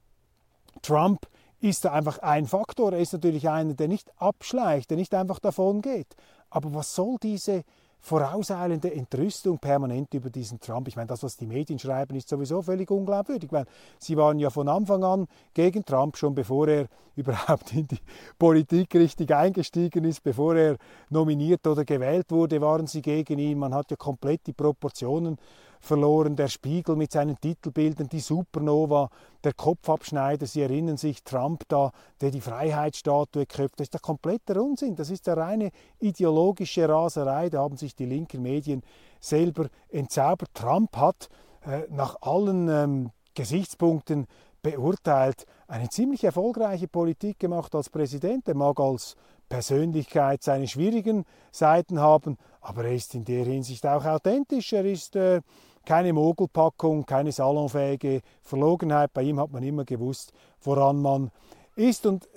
Trump 0.81 1.27
ist 1.59 1.85
da 1.85 1.91
einfach 1.91 2.19
ein 2.19 2.45
Faktor. 2.45 2.93
Er 2.93 2.99
ist 2.99 3.13
natürlich 3.13 3.49
einer, 3.49 3.73
der 3.73 3.87
nicht 3.87 4.11
abschleicht, 4.17 4.89
der 4.89 4.97
nicht 4.97 5.13
einfach 5.13 5.39
davon 5.39 5.81
geht. 5.81 6.15
Aber 6.49 6.73
was 6.73 6.93
soll 6.93 7.17
diese 7.21 7.63
vorauseilende 8.05 8.93
Entrüstung 8.93 9.57
permanent 9.57 10.13
über 10.13 10.29
diesen 10.29 10.59
Trump. 10.59 10.87
Ich 10.87 10.95
meine, 10.95 11.07
das, 11.07 11.23
was 11.23 11.37
die 11.37 11.47
Medien 11.47 11.79
schreiben, 11.79 12.15
ist 12.15 12.29
sowieso 12.29 12.61
völlig 12.61 12.91
unglaubwürdig, 12.91 13.51
weil 13.51 13.65
sie 13.97 14.15
waren 14.15 14.37
ja 14.37 14.51
von 14.51 14.69
Anfang 14.69 15.03
an 15.03 15.27
gegen 15.55 15.83
Trump, 15.83 16.15
schon 16.15 16.35
bevor 16.35 16.67
er 16.67 16.85
überhaupt 17.15 17.73
in 17.73 17.87
die 17.87 17.97
Politik 18.37 18.93
richtig 18.93 19.33
eingestiegen 19.33 20.03
ist, 20.03 20.21
bevor 20.21 20.55
er 20.55 20.77
nominiert 21.09 21.65
oder 21.65 21.83
gewählt 21.83 22.29
wurde, 22.29 22.61
waren 22.61 22.85
sie 22.85 23.01
gegen 23.01 23.39
ihn. 23.39 23.57
Man 23.57 23.73
hat 23.73 23.89
ja 23.89 23.97
komplett 23.97 24.45
die 24.45 24.53
Proportionen 24.53 25.37
verloren. 25.85 26.35
Der 26.35 26.47
Spiegel 26.47 26.95
mit 26.95 27.11
seinen 27.11 27.39
Titelbildern, 27.39 28.09
die 28.09 28.19
Supernova, 28.19 29.09
der 29.43 29.53
Kopfabschneider. 29.53 30.45
Sie 30.45 30.61
erinnern 30.61 30.97
sich, 30.97 31.23
Trump 31.23 31.63
da, 31.67 31.91
der 32.21 32.31
die 32.31 32.41
Freiheitsstatue 32.41 33.45
köpft. 33.45 33.79
Das 33.79 33.85
ist 33.85 33.93
der 33.93 34.01
komplette 34.01 34.61
Unsinn. 34.61 34.95
Das 34.95 35.09
ist 35.09 35.27
der 35.27 35.37
reine 35.37 35.71
ideologische 35.99 36.87
Raserei. 36.87 37.49
Da 37.49 37.59
haben 37.59 37.77
sich 37.77 37.95
die 37.95 38.05
linken 38.05 38.41
Medien 38.41 38.81
selber 39.19 39.67
entzaubert. 39.89 40.49
Trump 40.53 40.95
hat 40.97 41.29
äh, 41.65 41.83
nach 41.89 42.17
allen 42.21 42.69
ähm, 42.69 43.11
Gesichtspunkten 43.33 44.27
beurteilt, 44.61 45.45
eine 45.67 45.89
ziemlich 45.89 46.23
erfolgreiche 46.23 46.87
Politik 46.87 47.39
gemacht 47.39 47.75
als 47.75 47.89
Präsident. 47.89 48.47
Er 48.47 48.55
mag 48.55 48.79
als 48.79 49.15
Persönlichkeit 49.47 50.41
seine 50.41 50.67
schwierigen 50.67 51.25
Seiten 51.51 51.99
haben, 51.99 52.37
aber 52.61 52.85
er 52.85 52.95
ist 52.95 53.13
in 53.13 53.25
der 53.25 53.45
Hinsicht 53.45 53.85
auch 53.85 54.05
authentisch. 54.05 54.73
Er 54.73 54.85
ist 54.85 55.15
äh, 55.15 55.41
keine 55.85 56.13
Mogelpackung, 56.13 57.05
keine 57.05 57.31
salonfähige 57.31 58.21
Verlogenheit. 58.41 59.13
Bei 59.13 59.21
ihm 59.23 59.39
hat 59.39 59.51
man 59.51 59.63
immer 59.63 59.85
gewusst, 59.85 60.33
woran 60.61 61.01
man 61.01 61.31
ist. 61.75 62.05
Und 62.05 62.27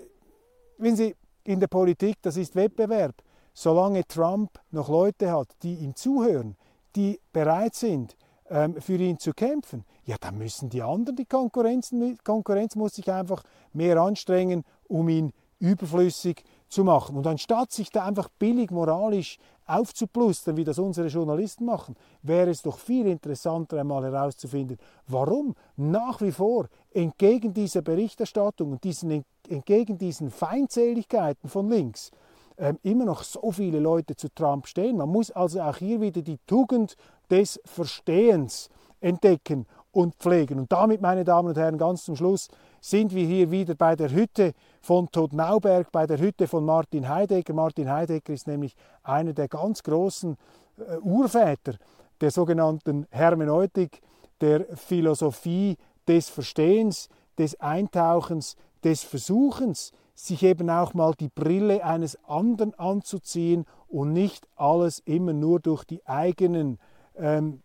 wenn 0.79 0.97
Sie 0.97 1.17
in 1.45 1.61
der 1.61 1.67
Politik, 1.67 2.17
das 2.23 2.37
ist 2.37 2.55
Wettbewerb. 2.55 3.15
Solange 3.55 4.07
Trump 4.07 4.51
noch 4.71 4.89
Leute 4.89 5.33
hat, 5.33 5.49
die 5.63 5.75
ihm 5.75 5.97
zuhören, 5.97 6.57
die 6.95 7.21
bereit 7.33 7.75
sind, 7.75 8.17
ähm, 8.51 8.81
für 8.81 8.97
ihn 8.97 9.19
zu 9.19 9.33
kämpfen, 9.33 9.85
ja, 10.05 10.17
dann 10.21 10.39
müssen 10.39 10.71
die 10.71 10.83
anderen, 10.83 11.17
die 11.17 11.25
Konkurrenz, 11.25 11.93
Konkurrenz 12.25 12.77
muss 12.77 12.95
sich 12.95 13.11
einfach 13.11 13.43
mehr 13.73 13.99
anstrengen, 13.99 14.65
um 14.87 15.09
ihn 15.09 15.33
überflüssig 15.59 16.45
zu 16.45 16.58
machen. 16.77 17.17
Und 17.17 17.27
anstatt 17.27 17.73
sich 17.73 17.91
da 17.91 18.05
einfach 18.05 18.29
billig 18.39 18.71
moralisch 18.71 19.39
aufzuplustern, 19.67 20.57
wie 20.57 20.65
das 20.65 20.79
unsere 20.79 21.09
Journalisten 21.09 21.65
machen, 21.65 21.97
wäre 22.23 22.51
es 22.51 22.63
doch 22.63 22.79
viel 22.79 23.07
interessanter 23.07 23.81
einmal 23.81 24.05
herauszufinden, 24.05 24.79
warum 25.07 25.55
nach 25.77 26.21
wie 26.21 26.33
vor 26.33 26.69
entgegen 26.93 27.53
dieser 27.53 27.83
Berichterstattung 27.83 28.73
und 28.73 28.85
diesen, 28.85 29.25
entgegen 29.49 29.99
diesen 29.99 30.31
Feindseligkeiten 30.31 31.49
von 31.49 31.69
links 31.69 32.11
ähm, 32.59 32.79
immer 32.83 33.05
noch 33.05 33.23
so 33.23 33.53
viele 33.53 33.79
Leute 33.79 34.17
zu 34.17 34.29
Trump 34.35 34.67
stehen. 34.67 34.97
Man 34.97 35.09
muss 35.09 35.31
also 35.31 35.61
auch 35.61 35.77
hier 35.77 36.01
wieder 36.01 36.23
die 36.23 36.39
Tugend 36.47 36.97
des 37.31 37.61
Verstehens 37.65 38.69
entdecken 39.01 39.67
und 39.93 40.15
pflegen. 40.17 40.59
Und 40.59 40.73
damit, 40.73 41.01
meine 41.01 41.25
Damen 41.25 41.49
und 41.49 41.57
Herren, 41.57 41.79
ganz 41.79 42.05
zum 42.05 42.17
Schluss 42.17 42.49
sind 42.81 43.15
wir 43.15 43.27
hier 43.27 43.51
wieder 43.51 43.75
bei 43.75 43.97
der 43.97 44.11
Hütte 44.11 44.53
von 44.81 45.11
Todd 45.11 45.33
Nauberg, 45.33 45.91
bei 45.93 46.07
der 46.07 46.19
Hütte 46.19 46.47
von 46.47 46.65
Martin 46.65 47.09
Heidegger. 47.09 47.53
Martin 47.55 47.91
Heidegger 47.91 48.33
ist 48.33 48.47
nämlich 48.47 48.75
einer 49.03 49.33
der 49.33 49.49
ganz 49.49 49.83
großen 49.83 50.37
äh, 50.79 50.99
Urväter 50.99 51.75
der 52.21 52.31
sogenannten 52.31 53.07
Hermeneutik, 53.11 54.01
der 54.41 54.77
Philosophie 54.77 55.77
des 56.07 56.29
Verstehens, 56.29 57.09
des 57.39 57.61
Eintauchens, 57.61 58.57
des 58.85 59.03
Versuchens, 59.03 59.93
sich 60.15 60.43
eben 60.43 60.69
auch 60.69 60.95
mal 60.95 61.15
die 61.19 61.29
Brille 61.29 61.85
eines 61.85 62.23
anderen 62.25 62.75
anzuziehen 62.75 63.65
und 63.87 64.13
nicht 64.13 64.49
alles 64.57 64.99
immer 65.05 65.33
nur 65.33 65.61
durch 65.61 65.85
die 65.85 66.05
eigenen 66.07 66.79
ähm, 67.17 67.63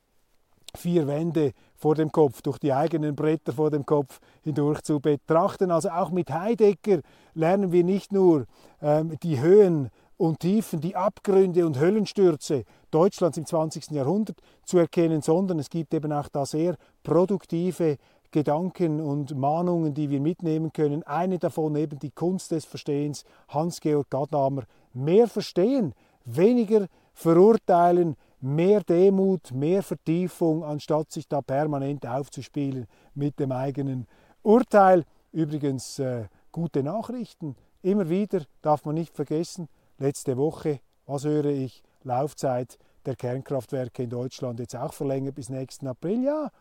vier 0.76 1.08
Wände 1.08 1.54
vor 1.84 1.96
dem 1.96 2.14
Kopf, 2.14 2.42
durch 2.42 2.60
die 2.60 2.72
eigenen 2.72 3.14
Bretter 3.14 3.52
vor 3.52 3.70
dem 3.70 3.86
Kopf 3.86 4.22
hindurch 4.42 4.82
zu 4.84 5.02
betrachten. 5.02 5.70
Also 5.70 5.90
auch 5.90 6.12
mit 6.12 6.32
Heidegger 6.32 7.02
lernen 7.34 7.74
wir 7.74 7.84
nicht 7.84 8.14
nur 8.14 8.46
ähm, 8.82 9.18
die 9.22 9.42
Höhen 9.42 9.90
und 10.16 10.40
Tiefen, 10.40 10.80
die 10.80 10.96
Abgründe 10.96 11.66
und 11.66 11.78
Höllenstürze 11.78 12.64
Deutschlands 12.90 13.38
im 13.38 13.46
20. 13.46 13.92
Jahrhundert 13.92 14.38
zu 14.64 14.78
erkennen, 14.78 15.22
sondern 15.22 15.60
es 15.60 15.70
gibt 15.70 15.94
eben 15.94 16.14
auch 16.14 16.30
da 16.30 16.46
sehr 16.46 16.78
produktive 17.04 17.98
Gedanken 18.32 19.02
und 19.02 19.36
Mahnungen, 19.36 19.94
die 19.94 20.10
wir 20.10 20.22
mitnehmen 20.22 20.72
können. 20.72 21.04
Eine 21.04 21.38
davon 21.38 21.76
eben 21.76 22.00
die 22.00 22.12
Kunst 22.12 22.52
des 22.52 22.64
Verstehens, 22.64 23.26
Hans-Georg 23.50 24.10
Gadamer. 24.10 24.64
Mehr 24.94 25.28
verstehen, 25.28 25.94
weniger 26.24 26.88
verurteilen, 27.14 28.16
mehr 28.44 28.82
Demut, 28.84 29.54
mehr 29.54 29.82
Vertiefung, 29.82 30.66
anstatt 30.66 31.12
sich 31.12 31.28
da 31.28 31.42
permanent 31.42 32.06
aufzuspielen 32.06 32.88
mit 33.16 33.40
dem 33.40 33.54
eigenen 33.54 34.06
Urteil. 34.42 35.06
Übrigens 35.32 35.98
äh, 36.00 36.26
gute 36.52 36.84
Nachrichten. 36.84 37.56
Immer 37.82 38.10
wieder 38.10 38.42
darf 38.62 38.84
man 38.84 38.96
nicht 38.96 39.16
vergessen, 39.16 39.70
letzte 39.98 40.36
Woche, 40.36 40.82
was 41.06 41.24
höre 41.24 41.46
ich, 41.46 41.84
Laufzeit 42.04 42.78
der 43.06 43.16
Kernkraftwerke 43.16 44.04
in 44.04 44.10
Deutschland 44.10 44.60
jetzt 44.60 44.76
auch 44.76 44.94
verlängert 44.94 45.36
bis 45.36 45.50
nächsten 45.50 45.88
April. 45.88 46.24
Ja, 46.24 46.52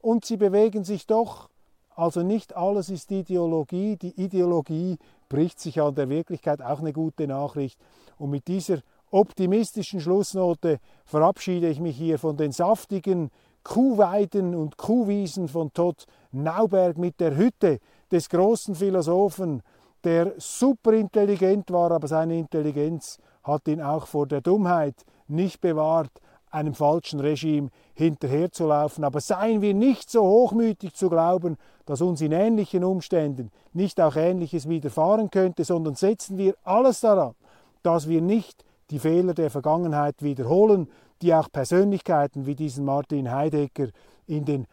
und 0.00 0.24
sie 0.24 0.38
bewegen 0.38 0.84
sich 0.84 1.06
doch. 1.06 1.50
Also 1.94 2.22
nicht 2.22 2.56
alles 2.56 2.88
ist 2.88 3.10
Ideologie. 3.10 3.96
Die 3.96 4.18
Ideologie 4.18 4.96
bricht 5.28 5.60
sich 5.60 5.82
an 5.82 5.94
der 5.94 6.08
Wirklichkeit 6.08 6.62
auch 6.62 6.80
eine 6.80 6.94
gute 6.94 7.26
Nachricht. 7.26 7.78
Und 8.16 8.30
mit 8.30 8.48
dieser 8.48 8.78
optimistischen 9.10 10.00
Schlussnote 10.00 10.78
verabschiede 11.04 11.68
ich 11.68 11.80
mich 11.80 11.96
hier 11.96 12.18
von 12.18 12.36
den 12.36 12.52
saftigen 12.52 13.30
Kuhweiden 13.62 14.54
und 14.54 14.76
Kuhwiesen 14.76 15.48
von 15.48 15.72
Todd 15.72 16.06
Nauberg 16.32 16.96
mit 16.96 17.20
der 17.20 17.36
Hütte 17.36 17.78
des 18.10 18.28
großen 18.28 18.74
Philosophen, 18.74 19.62
der 20.04 20.32
superintelligent 20.38 21.70
war, 21.70 21.90
aber 21.90 22.08
seine 22.08 22.38
Intelligenz 22.38 23.18
hat 23.42 23.68
ihn 23.68 23.82
auch 23.82 24.06
vor 24.06 24.26
der 24.26 24.40
Dummheit 24.40 24.94
nicht 25.28 25.60
bewahrt, 25.60 26.10
einem 26.50 26.74
falschen 26.74 27.20
Regime 27.20 27.70
hinterherzulaufen. 27.94 29.04
Aber 29.04 29.20
seien 29.20 29.62
wir 29.62 29.74
nicht 29.74 30.10
so 30.10 30.22
hochmütig 30.22 30.94
zu 30.94 31.08
glauben, 31.08 31.56
dass 31.86 32.00
uns 32.00 32.20
in 32.20 32.32
ähnlichen 32.32 32.82
Umständen 32.82 33.50
nicht 33.72 34.00
auch 34.00 34.16
Ähnliches 34.16 34.68
widerfahren 34.68 35.30
könnte, 35.30 35.64
sondern 35.64 35.94
setzen 35.94 36.38
wir 36.38 36.54
alles 36.64 37.00
daran, 37.00 37.34
dass 37.82 38.08
wir 38.08 38.20
nicht 38.20 38.64
die 38.90 38.98
Fehler 38.98 39.34
der 39.34 39.50
Vergangenheit 39.50 40.22
wiederholen, 40.22 40.88
die 41.22 41.34
auch 41.34 41.50
Persönlichkeiten 41.50 42.46
wie 42.46 42.54
diesen 42.54 42.84
Martin 42.84 43.30
Heidegger 43.30 43.88
in 44.26 44.44
den 44.44 44.66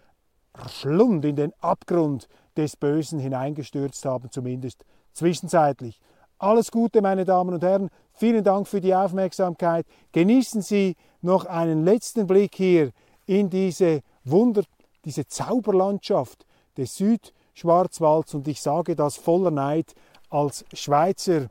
Schlund, 0.70 1.24
in 1.26 1.36
den 1.36 1.54
Abgrund 1.60 2.28
des 2.56 2.76
Bösen 2.76 3.20
hineingestürzt 3.20 4.06
haben, 4.06 4.32
zumindest 4.32 4.84
zwischenzeitlich. 5.14 6.00
Alles 6.40 6.72
Gute, 6.72 7.02
meine 7.02 7.26
Damen 7.26 7.54
und 7.54 7.64
Herren. 7.64 7.90
Vielen 8.14 8.44
Dank 8.44 8.68
für 8.68 8.82
die 8.82 8.94
Aufmerksamkeit. 8.94 9.86
Genießen 10.12 10.62
Sie 10.62 10.96
noch 11.22 11.46
einen 11.46 11.84
letzten 11.84 12.28
Blick 12.28 12.56
hier 12.56 12.92
in 13.26 13.50
diese 13.50 14.02
Wunder, 14.24 14.64
diese 15.06 15.28
Zauberlandschaft 15.28 16.46
des 16.78 16.96
Südschwarzwalds. 16.96 18.36
Und 18.36 18.48
ich 18.48 18.62
sage 18.62 18.96
das 18.96 19.16
voller 19.16 19.52
Neid 19.52 19.94
als 20.30 20.66
Schweizer 20.74 21.48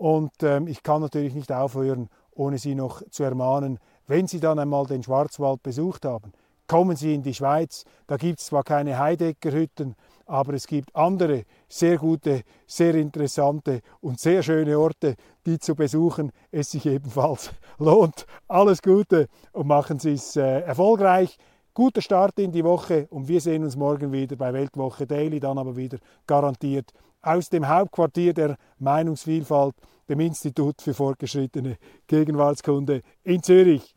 und 0.00 0.32
ähm, 0.42 0.66
ich 0.66 0.82
kann 0.82 1.02
natürlich 1.02 1.34
nicht 1.34 1.52
aufhören, 1.52 2.08
ohne 2.30 2.56
Sie 2.56 2.74
noch 2.74 3.02
zu 3.10 3.22
ermahnen, 3.22 3.78
wenn 4.06 4.26
Sie 4.26 4.40
dann 4.40 4.58
einmal 4.58 4.86
den 4.86 5.02
Schwarzwald 5.02 5.62
besucht 5.62 6.06
haben, 6.06 6.32
kommen 6.66 6.96
Sie 6.96 7.14
in 7.14 7.22
die 7.22 7.34
Schweiz. 7.34 7.84
Da 8.06 8.16
gibt 8.16 8.40
es 8.40 8.46
zwar 8.46 8.64
keine 8.64 8.98
Heideckerhütten, 8.98 9.96
aber 10.24 10.54
es 10.54 10.66
gibt 10.66 10.96
andere 10.96 11.44
sehr 11.68 11.98
gute, 11.98 12.44
sehr 12.66 12.94
interessante 12.94 13.82
und 14.00 14.18
sehr 14.18 14.42
schöne 14.42 14.78
Orte, 14.78 15.16
die 15.44 15.58
zu 15.58 15.74
besuchen 15.74 16.32
es 16.50 16.70
sich 16.70 16.86
ebenfalls 16.86 17.50
lohnt. 17.78 18.24
Alles 18.48 18.80
Gute 18.80 19.26
und 19.52 19.66
machen 19.66 19.98
Sie 19.98 20.14
es 20.14 20.34
äh, 20.34 20.60
erfolgreich. 20.60 21.36
Guter 21.74 22.00
Start 22.00 22.38
in 22.38 22.52
die 22.52 22.64
Woche 22.64 23.06
und 23.10 23.28
wir 23.28 23.42
sehen 23.42 23.64
uns 23.64 23.76
morgen 23.76 24.12
wieder 24.12 24.36
bei 24.36 24.50
Weltwoche 24.54 25.06
Daily, 25.06 25.40
dann 25.40 25.58
aber 25.58 25.76
wieder 25.76 25.98
garantiert 26.26 26.90
aus 27.22 27.48
dem 27.48 27.68
Hauptquartier 27.68 28.34
der 28.34 28.56
Meinungsvielfalt, 28.78 29.74
dem 30.08 30.20
Institut 30.20 30.82
für 30.82 30.94
fortgeschrittene 30.94 31.76
Gegenwartskunde 32.06 33.02
in 33.22 33.42
Zürich. 33.42 33.94